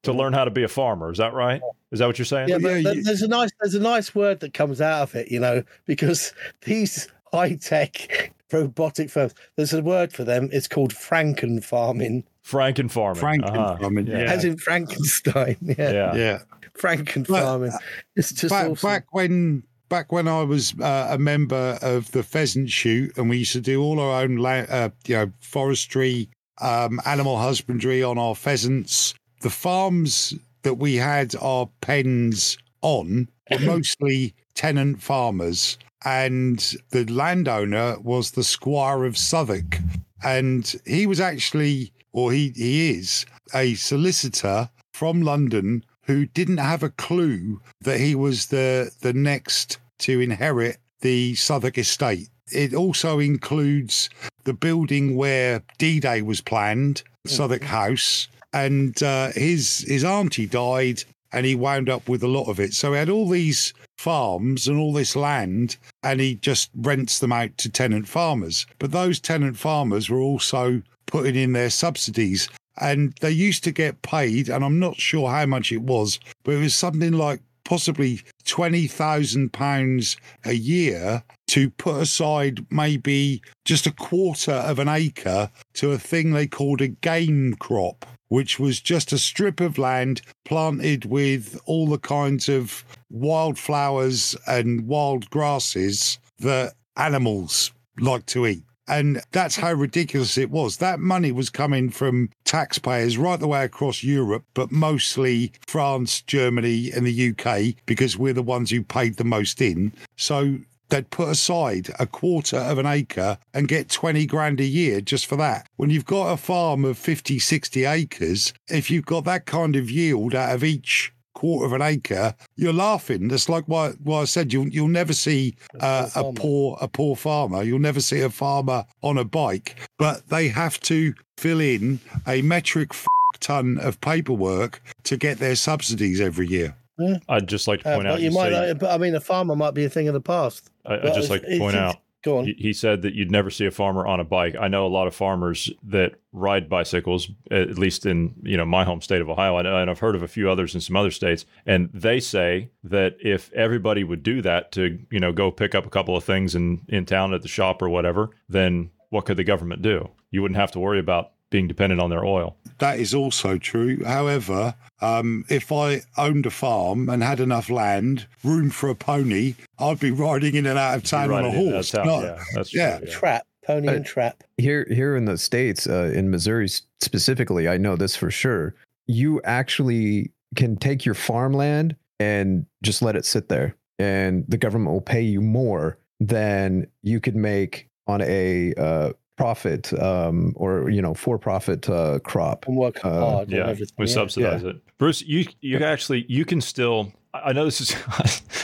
[0.04, 1.12] to learn how to be a farmer.
[1.12, 1.62] Is that right?
[1.91, 2.50] Is that what you're saying?
[2.50, 5.02] Yeah, but yeah, th- you- there's a nice there's a nice word that comes out
[5.04, 6.34] of it, you know, because
[6.66, 10.50] these high tech robotic firms, there's a word for them.
[10.52, 13.22] It's called Franken farming, Franken farming.
[13.24, 13.78] Franken Uh-huh.
[13.78, 14.18] farming, yeah.
[14.32, 15.58] as in Frankenstein.
[15.62, 16.16] Yeah, Yeah.
[16.16, 16.39] Yeah.
[16.78, 17.72] Franken farming.
[18.16, 18.88] It's just Back, awesome.
[18.89, 23.38] back when back when I was uh, a member of the pheasant shoot, and we
[23.38, 26.30] used to do all our own, la- uh, you know, forestry,
[26.62, 29.14] um, animal husbandry on our pheasants.
[29.44, 36.60] The farms that we had our pens on were mostly tenant farmers, and
[36.91, 39.80] the landowner was the Squire of Southwick,
[40.24, 46.82] and he was actually, or he he is, a solicitor from London who didn't have
[46.82, 52.30] a clue that he was the the next to inherit the Southwick estate.
[52.50, 54.10] it also includes
[54.46, 61.45] the building where D-Day was planned, Southwick House, and uh, his his auntie died, and
[61.45, 62.74] he wound up with a lot of it.
[62.74, 67.32] So he had all these farms and all this land, and he just rents them
[67.32, 68.66] out to tenant farmers.
[68.80, 72.49] But those tenant farmers were also putting in their subsidies.
[72.82, 76.56] And they used to get paid, and I'm not sure how much it was, but
[76.56, 83.86] it was something like possibly twenty thousand pounds a year to put aside maybe just
[83.86, 88.80] a quarter of an acre to a thing they called a game crop, which was
[88.80, 96.18] just a strip of land planted with all the kinds of wildflowers and wild grasses
[96.39, 98.64] that animals like to eat.
[98.88, 100.78] And that's how ridiculous it was.
[100.78, 106.92] That money was coming from taxpayers right the way across Europe, but mostly France, Germany,
[106.92, 109.94] and the UK, because we're the ones who paid the most in.
[110.18, 110.58] So
[110.90, 115.26] they'd put aside a quarter of an acre and get 20 grand a year just
[115.26, 115.68] for that.
[115.78, 119.90] When you've got a farm of 50, 60 acres, if you've got that kind of
[119.90, 123.28] yield out of each quarter of an acre, you're laughing.
[123.28, 124.54] That's like what, what I said.
[124.54, 127.64] You'll you'll never see uh, a poor a poor farmer.
[127.64, 129.76] You'll never see a farmer on a bike.
[130.00, 133.06] But they have to fill in a metric f-
[133.40, 136.76] ton of paperwork to get their subsidies every year.
[137.00, 137.18] Yeah.
[137.28, 138.22] I'd just like to Uh, point but out.
[138.22, 140.22] you might, say- not, but I mean, a farmer might be a thing of the
[140.22, 140.70] past.
[140.86, 141.96] I, I'd just like to point out.
[142.24, 142.45] Go on.
[142.45, 144.55] He, said that you'd never see a farmer on a bike.
[144.57, 148.86] I know a lot of farmers that ride bicycles, at least in you know my
[148.86, 151.45] home state of Ohio, and I've heard of a few others in some other states.
[151.65, 155.86] And they say that if everybody would do that to you know go pick up
[155.86, 159.38] a couple of things in in town at the shop or whatever, then what could
[159.38, 160.09] the government do?
[160.32, 162.58] You wouldn't have to worry about being dependent on their oil.
[162.80, 164.04] That is also true.
[164.04, 169.54] However, um, if I owned a farm and had enough land, room for a pony,
[169.78, 171.74] I'd be riding in and out of town on a riding in and out of
[171.76, 171.91] horse.
[171.91, 172.97] town, not- yeah, that's yeah.
[172.97, 173.14] true, yeah.
[173.14, 174.43] Trap, pony and trap.
[174.58, 176.68] Here, here in the states, uh, in Missouri
[176.99, 178.74] specifically, I know this for sure.
[179.06, 184.91] You actually can take your farmland and just let it sit there, and the government
[184.91, 191.02] will pay you more than you could make on a uh, profit um, or you
[191.02, 192.66] know for-profit uh, crop.
[192.68, 193.96] And work Uh, hard and yeah, everything.
[193.98, 194.14] we yeah.
[194.14, 194.76] subsidize it.
[194.98, 197.12] Bruce, you you actually you can still.
[197.34, 197.96] I I know this is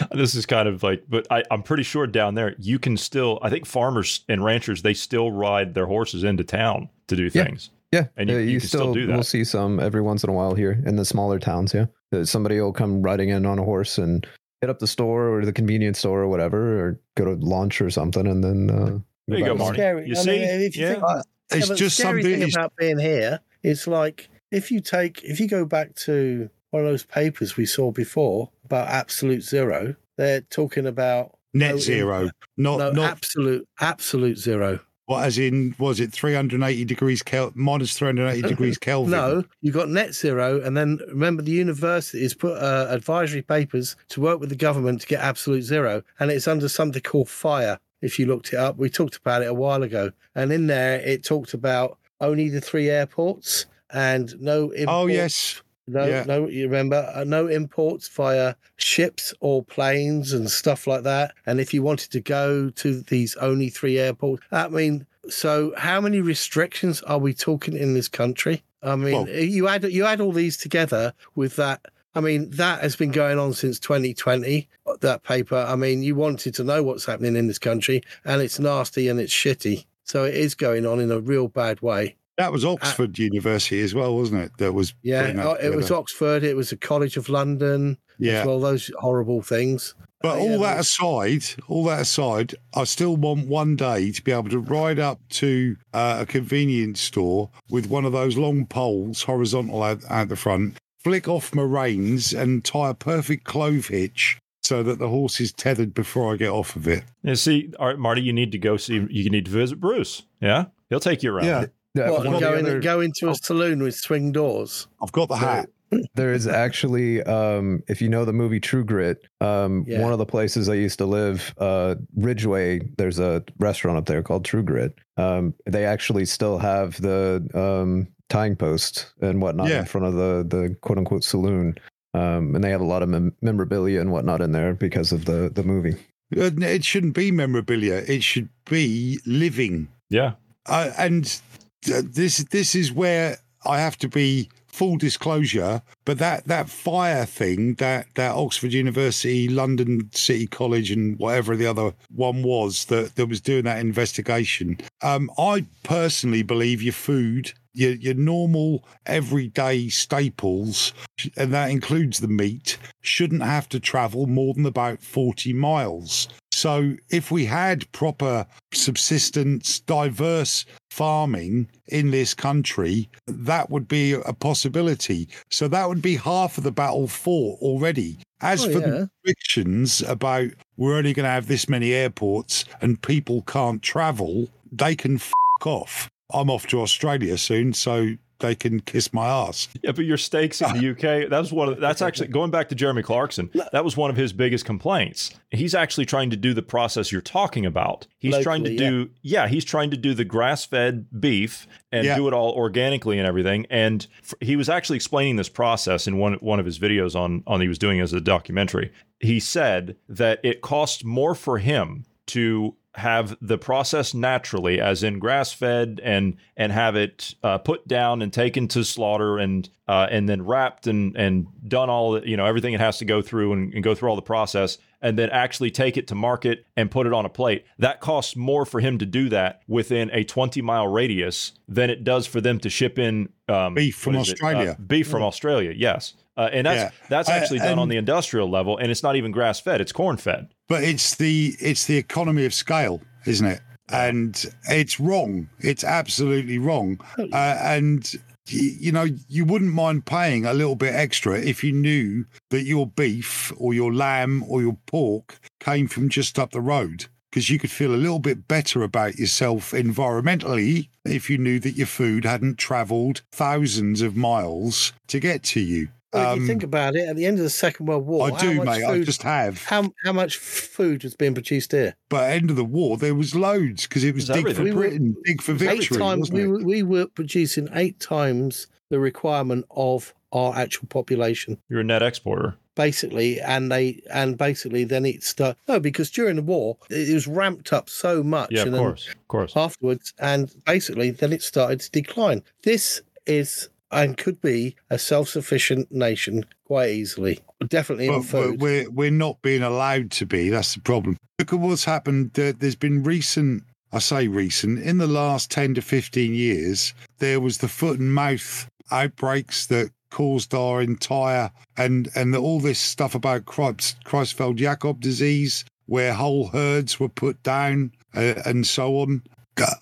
[0.11, 3.39] this is kind of like, but I, I'm pretty sure down there you can still.
[3.41, 7.43] I think farmers and ranchers they still ride their horses into town to do Yeah.
[7.45, 7.71] things.
[7.91, 9.13] Yeah, And you- uh, you can still do that.
[9.13, 11.73] We'll see some every once in a while here in the smaller towns.
[11.73, 11.87] Yeah,
[12.23, 14.27] somebody will come riding in on a horse and
[14.61, 17.89] hit up the store or the convenience store or whatever, or go to lunch or
[17.89, 18.99] something, and then uh,
[19.29, 19.59] There you go, back.
[19.59, 19.77] Marty.
[19.77, 20.07] Scary.
[20.07, 20.29] You I see?
[20.31, 20.91] mean, if you Yeah.
[20.93, 21.21] think, Uh,
[21.51, 22.39] it's yeah, just scary something.
[22.41, 23.39] thing about being here.
[23.63, 27.65] It's like if you take, if you go back to one of those papers we
[27.65, 32.35] saw before about absolute zero, they're talking about net no zero, impact.
[32.57, 34.79] not no not absolute absolute zero.
[35.05, 39.09] what as in was it 380 degrees Kel minus 380 degrees Kelvin?
[39.09, 43.95] No, you've got net zero, and then remember the university has put uh, advisory papers
[44.09, 47.79] to work with the government to get absolute zero, and it's under something called fire.
[48.01, 50.99] If you looked it up, we talked about it a while ago, and in there
[51.01, 54.71] it talked about only the three airports and no.
[54.71, 56.23] Imports, Oh yes, no, yeah.
[56.27, 56.47] no.
[56.47, 61.33] You remember uh, no imports via ships or planes and stuff like that.
[61.45, 65.99] And if you wanted to go to these only three airports, I mean, so how
[66.01, 68.63] many restrictions are we talking in this country?
[68.81, 71.85] I mean, Well- you add you add all these together with that.
[72.15, 74.67] I mean, that has been going on since 2020.
[75.01, 75.65] That paper.
[75.67, 79.19] I mean, you wanted to know what's happening in this country, and it's nasty and
[79.19, 79.85] it's shitty.
[80.03, 82.15] So it is going on in a real bad way.
[82.37, 84.51] that was Oxford University as well, wasn't it?
[84.57, 85.91] That was Yeah, that oh, it was.
[85.91, 86.43] Oxford.
[86.43, 87.97] It was the College of London.
[88.17, 88.41] Yeah.
[88.41, 88.59] as well.
[88.59, 89.93] Those horrible things.
[90.21, 94.33] But all yeah, that aside, all that aside, I still want one day to be
[94.33, 99.23] able to ride up to uh, a convenience store with one of those long poles
[99.23, 104.37] horizontal out, out the front, flick off my reins, and tie a perfect clove hitch
[104.61, 107.03] so that the horse is tethered before I get off of it.
[107.23, 109.05] You see, all right, Marty, you need to go see.
[109.09, 110.23] You need to visit Bruce.
[110.41, 111.45] Yeah, he'll take you around.
[111.45, 114.31] Yeah, Yeah, What, one of the go, in, other- go into a saloon with swing
[114.31, 114.87] doors.
[115.01, 115.69] I've got the hat.
[116.13, 120.03] there is actually, um, if you know the movie True Grit, um, Yeah.
[120.03, 124.21] one of the places I used to live, uh, Ridgway, there's a restaurant up there
[124.21, 124.93] called True Grit.
[125.17, 129.79] Um, they actually still have the um, tying post and whatnot Yeah.
[129.79, 131.75] in front of the the quote unquote saloon.
[132.15, 135.25] Um, and they have a lot of mem- memorabilia and whatnot in there because of
[135.25, 135.95] the the movie.
[136.35, 138.03] Uh, It shouldn't be memorabilia.
[138.07, 139.87] It should be living.
[140.09, 140.33] yeah.
[140.67, 141.39] uh, and
[141.83, 147.25] th- this this is where I have to be full disclosure, but that that fire
[147.25, 153.15] thing, that that Oxford University, London City College, and whatever the other one was that
[153.15, 154.77] that was doing that investigation.
[155.01, 160.93] Um, I personally believe your food your, your normal everyday staples,
[161.37, 166.27] and that includes the meat, shouldn't have to travel more than about 40 miles.
[166.51, 174.33] So, if we had proper subsistence, diverse farming in this country, that would be a
[174.33, 175.29] possibility.
[175.49, 178.17] So, that would be half of the battle fought already.
[178.41, 178.87] As Oh, for yeah.
[178.87, 184.49] the restrictions about we're only going to have this many airports and people can't travel,
[184.71, 185.31] they can f
[185.65, 186.09] off.
[186.33, 189.67] I'm off to Australia soon, so they can kiss my ass.
[189.83, 192.69] Yeah, but your stakes in the UK, that was one of that's actually going back
[192.69, 195.31] to Jeremy Clarkson, that was one of his biggest complaints.
[195.51, 198.07] He's actually trying to do the process you're talking about.
[198.17, 202.15] He's trying to Locally, do yeah, he's trying to do the grass-fed beef and Yeah.
[202.15, 203.65] do it all organically and everything.
[203.69, 207.43] And f- he was actually explaining this process in one one of his videos on
[207.45, 208.91] on he was doing as a documentary.
[209.19, 215.19] He said that it costs more for him to have the process naturally, as in
[215.19, 220.07] grass fed, and and have it uh, put down and taken to slaughter, and uh,
[220.11, 223.21] and then wrapped and and done all the- you know everything it has to go
[223.21, 226.65] through and, and go through all the process, and then actually take it to market
[226.75, 227.65] and put it on a plate.
[227.77, 232.03] That costs more for him to do that within a twenty mile radius than it
[232.03, 234.41] does for them to ship in um, Beef from what is it?
[234.41, 234.77] Uh, Australia.
[234.87, 236.13] beef from Australia, yes.
[236.37, 237.07] Uh, and that's Yeah.
[237.09, 239.91] that's I- actually done on the industrial level, and it's not even grass fed; it's
[239.91, 240.47] corn fed.
[240.67, 243.61] But it's the it's the economy of scale, isn't it?
[243.91, 245.49] And it's wrong.
[245.59, 246.99] It's absolutely wrong.
[247.17, 248.19] Uh, and y-
[248.51, 252.87] you know, you wouldn't mind paying a little bit extra if you knew that your
[252.87, 257.05] beef or your lamb or your pork came from just up the road.
[257.29, 261.75] Because you could feel a little bit better about yourself environmentally if you knew that
[261.75, 265.89] your food hadn't traveled thousands of miles to get to you.
[266.13, 268.27] Well, if you Um, think about it, at the end of the Second World War,
[268.27, 268.83] I how do, much mate.
[268.83, 269.63] I just have.
[269.65, 271.95] How how much food was being produced here?
[272.09, 274.75] But end of the war, there was loads because it was There's dig for everything.
[274.79, 275.97] Britain, dig for Eight victory.
[275.97, 276.47] times wasn't we it?
[276.47, 281.57] were, we were producing eight times the requirement of our actual population.
[281.69, 282.55] You're a net exporter.
[282.75, 287.27] basically and they and basically then it start no because during the war it was
[287.27, 289.53] ramped up so much Yeah, of and then course, of course.
[289.55, 295.91] afterwards and basically then it started to decline this is and could be a self-sufficient
[295.91, 300.49] nation quite easily definitely in But, food we're we're not being allowed to be.
[300.49, 301.17] That's the problem.
[301.39, 302.31] Look at what's happened.
[302.33, 303.63] There- There's been recent.
[303.91, 304.79] I say recent.
[304.83, 309.89] In the last ten to fifteen years, there was the foot and mouth outbreaks that
[310.11, 317.09] caused our entire and and all this stuff about Creutzfeldt-Jakob disease, where whole herds were
[317.09, 319.23] put down uh, and so on.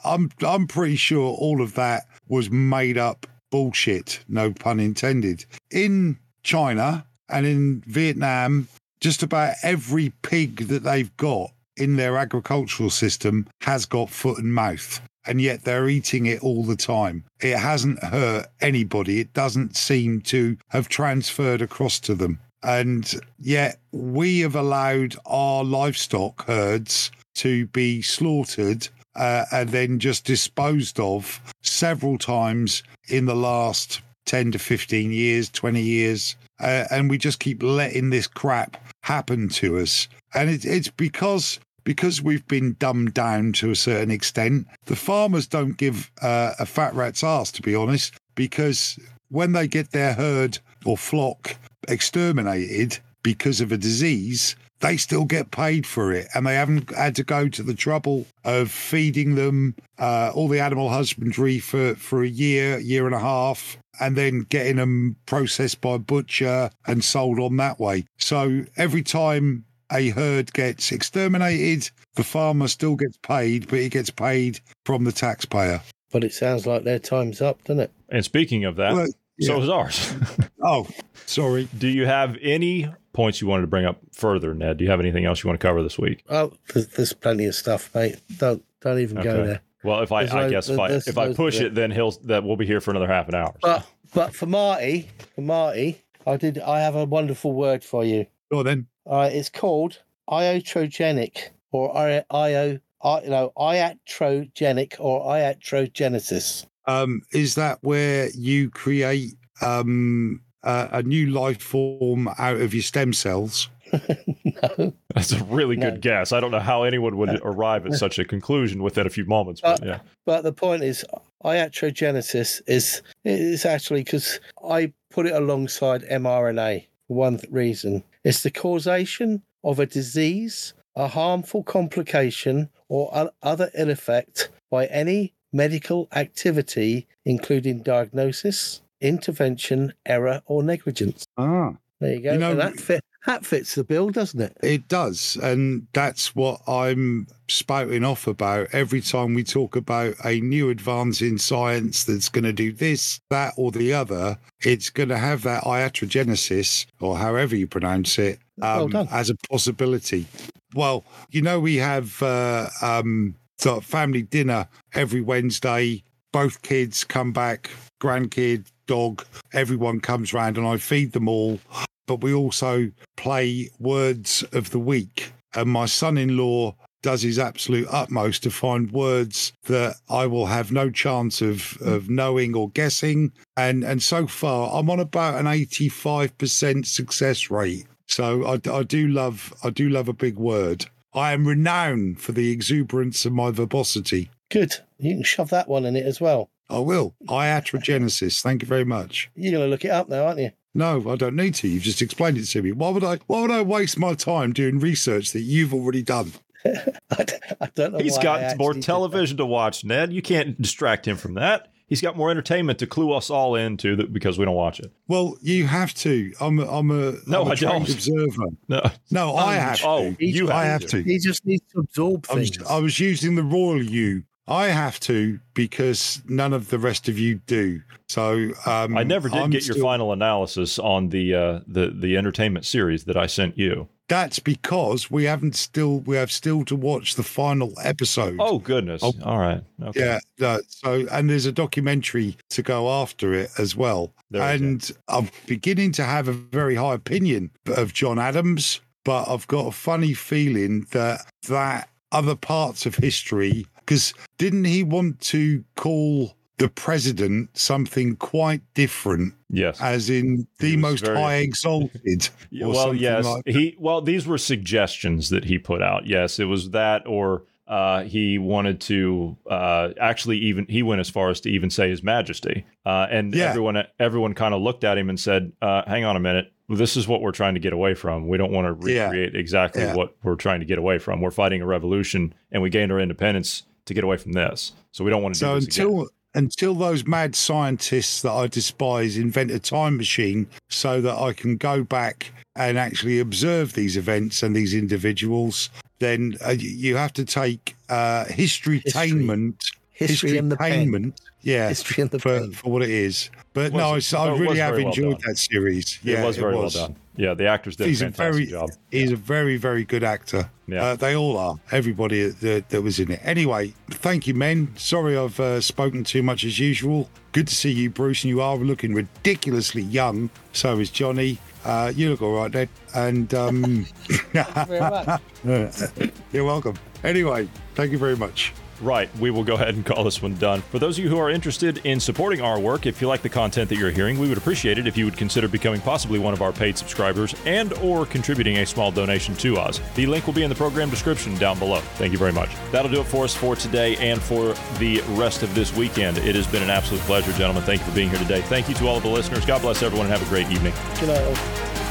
[0.03, 4.19] I'm I'm pretty sure all of that was made up bullshit.
[4.27, 5.45] No pun intended.
[5.71, 8.67] In China and in Vietnam,
[8.99, 14.53] just about every pig that they've got in their agricultural system has got foot and
[14.53, 14.99] mouth.
[15.25, 17.25] And yet they're eating it all the time.
[17.41, 19.19] It hasn't hurt anybody.
[19.19, 22.39] It doesn't seem to have transferred across to them.
[22.63, 28.87] And yet we have allowed our livestock herds to be slaughtered
[29.17, 35.49] uh, and then just disposed of several times in the last 10 to 15 years,
[35.49, 36.35] 20 years.
[36.59, 40.07] Uh, and we just keep letting this crap happen to us.
[40.33, 44.67] And it, it's because because we've been dumbed down to a certain extent.
[44.87, 48.99] The farmers don't give uh, a fat rat's ass, to be honest, because
[49.29, 51.55] when they get their herd or flock
[51.87, 57.15] exterminated because of a disease, they still get paid for it and they haven't had
[57.15, 62.23] to go to the trouble of feeding them uh, all the animal husbandry for, for
[62.23, 67.03] a year, year and a half, and then getting them processed by a butcher and
[67.03, 68.05] sold on that way.
[68.19, 74.09] So every time a herd gets exterminated, the farmer still gets paid, but he gets
[74.09, 75.81] paid from the taxpayer.
[76.11, 79.07] but it sounds like their time's up doesn't it And speaking of that, Well,
[79.39, 80.13] so is ours.
[80.63, 80.87] Oh,
[81.25, 81.69] sorry.
[81.77, 84.77] Do you have any points you wanted to bring up further, Ned?
[84.77, 86.23] Do you have anything else you want to cover this week?
[86.29, 90.23] oh there's, there's plenty of stuff mate don't don't even go there Well, if I,
[90.23, 92.65] There's I lo- guess if I if I push it, then he'll that we'll be
[92.65, 93.53] here for another half an hour.
[93.61, 98.25] but but for marty for marty i did i have a wonderful word for you
[98.51, 98.87] Oh, then.
[99.05, 99.99] Uh, it's called
[100.29, 102.79] iotrogenic or I- io,
[103.23, 106.65] you know, iatrogenic or iatrogenesis.
[106.85, 112.83] Um, is that where you create um, uh, a new life form out of your
[112.83, 113.69] stem cells?
[113.91, 114.93] No.
[115.15, 115.89] That's a really No.
[115.91, 116.31] good guess.
[116.33, 119.61] I don't know how anyone would arrive at such a conclusion within a few moments.
[119.61, 119.99] But yeah.
[120.25, 121.05] But the point is,
[121.45, 126.85] iatrogenesis is is actually because I put it alongside mRNA.
[127.07, 133.31] for One th- reason it's the causation of a disease, a harmful complication, or o-
[133.41, 141.25] other ill effect by any medical activity, including diagnosis, intervention, error, or negligence.
[141.37, 141.75] Ah.
[141.99, 142.33] There you go.
[142.33, 144.55] You know- and that, fit, that fits the bill, doesn't it?
[144.61, 145.35] It does.
[145.41, 151.21] And that's what I'm spouting off about every time we talk about a new advance
[151.21, 154.37] in science that's going to do this, that, or the other.
[154.61, 159.07] It's going to have that iatrogenesis, or however you pronounce it, um, done.
[159.11, 160.27] as a possibility.
[160.75, 166.03] Well, you know, we have uh, um, sort of family dinner every Wednesday.
[166.31, 167.71] Both kids come back,
[168.01, 169.23] grandkid, dog,
[169.53, 171.59] everyone comes round, and I feed them all
[172.07, 175.31] but we also play words of the week.
[175.53, 180.47] And my son in law does his absolute utmost to find words that I will
[180.47, 183.31] have no chance of, of knowing or guessing.
[183.55, 187.85] And, and so far, I'm on about an 85% success rate.
[188.07, 190.85] So I, I do love I do love a big word.
[191.13, 194.29] I am renowned for the exuberance of my verbosity.
[194.49, 194.75] Good.
[194.97, 196.49] You can shove that one in it as well.
[196.69, 197.15] I will.
[197.27, 198.41] Iatrogenesis.
[198.41, 199.29] Thank you very much.
[199.35, 200.51] You're going to look it up now, aren't you?
[200.73, 201.67] No, I don't need to.
[201.67, 202.71] You've just explained it to me.
[202.71, 203.17] Why would I?
[203.25, 206.33] Why would I waste my time doing research that you've already done?
[206.65, 207.99] I, don't know.
[207.99, 210.13] He's why I got more television to watch, Ned.
[210.13, 211.69] You can't distract him from that.
[211.87, 214.91] He's got more entertainment to clue us all into that because we don't watch it.
[215.07, 216.33] Well, you have to.
[216.41, 216.59] I'm.
[216.59, 217.13] A, I'm a.
[217.25, 217.89] No, I'm a I don't.
[217.89, 218.43] Observer.
[218.67, 219.81] No, No, I oh, have.
[219.83, 220.25] Oh, to.
[220.25, 221.03] you I have have to.
[221.03, 221.09] to.
[221.09, 222.67] He just needs to absorb I was, things.
[222.69, 224.23] I was using the royal you.
[224.47, 227.81] I have to because none of the rest of you do.
[228.07, 232.17] So um, I never did I'm get your final analysis on the uh, the the
[232.17, 233.89] entertainment series that I sent you.
[234.09, 235.99] That's because we haven't still.
[235.99, 238.37] We have still to watch the final episode.
[238.39, 239.01] Oh goodness!
[239.03, 239.13] Oh.
[239.21, 239.61] All right.
[239.83, 239.99] Okay.
[239.99, 244.13] Yeah, no, so and there's a documentary to go after it as well.
[244.31, 249.47] There and I'm beginning to have a very high opinion of John Adams, but I've
[249.47, 255.63] got a funny feeling that that other parts of history, because didn't he want to
[255.77, 259.79] call the president something quite different, Yes.
[259.79, 262.29] as in the most very- high exalted?
[262.51, 263.25] well, yes.
[263.25, 266.05] like he well, these were suggestions that he put out.
[266.05, 271.09] Yes, it was that, or uh, he wanted to uh, actually even he went as
[271.09, 273.49] far as to even say His Majesty, uh, and Yeah.
[273.49, 276.97] everyone everyone kind of looked at him and said, uh, "Hang on a minute." This
[276.97, 278.27] is what we're trying to get away from.
[278.27, 279.05] We don't want to Yeah.
[279.05, 279.95] recreate exactly Yeah.
[279.95, 281.21] what we're trying to get away from.
[281.21, 284.73] We're fighting a revolution, and we gained our independence to get away from this.
[284.91, 285.87] So we don't want to So do this again.
[285.87, 291.33] until until those mad scientists that I despise invent a time machine so that I
[291.33, 295.69] can go back and actually observe these events and these individuals,
[295.99, 299.66] then uh, you have to take uh, historytainment,
[299.97, 301.13] History and the pen.
[301.41, 302.51] yeah, History and the for, pen.
[302.51, 303.29] for what it is.
[303.53, 305.21] But It no, was- it's, I no, it really have very well enjoyed done.
[305.31, 305.99] that series.
[306.03, 306.95] it Yeah, was very well done.
[307.15, 308.69] Yeah, the actors did He's a a fantastic very, job.
[308.91, 310.51] he's a very, very good actor.
[310.67, 310.83] Yeah.
[310.83, 311.55] Uh, they all are.
[311.71, 313.19] Everybody that, that was in it.
[313.23, 314.71] Anyway, thank you, men.
[314.77, 317.09] Sorry I've uh, spoken too much as usual.
[317.31, 320.29] Good to see you, Bruce, and you are looking ridiculously young.
[320.53, 321.39] So is Johnny.
[321.65, 322.69] Uh, you look all right, Ned.
[322.93, 323.87] And um,
[324.33, 325.21] Very much.
[326.31, 326.75] you're welcome.
[327.03, 328.53] Anyway, thank you very much.
[328.79, 330.61] Right, we will go ahead and call this one done.
[330.61, 333.29] For those of you who are interested in supporting our work, if you like the
[333.29, 336.33] content that you're hearing, we would appreciate it if you would consider becoming possibly one
[336.33, 339.81] of our paid subscribers and or contributing a small donation to us.
[339.95, 341.79] The link will be in the program description down below.
[341.95, 342.49] Thank you very much.
[342.71, 346.19] That'll do it for us for today and for the rest of this weekend.
[346.19, 347.63] It has been an absolute pleasure, gentlemen.
[347.63, 348.41] Thank you for being here today.
[348.41, 349.45] Thank you to all of the listeners.
[349.45, 350.73] God bless everyone and have a great evening.
[350.99, 351.86] Good night.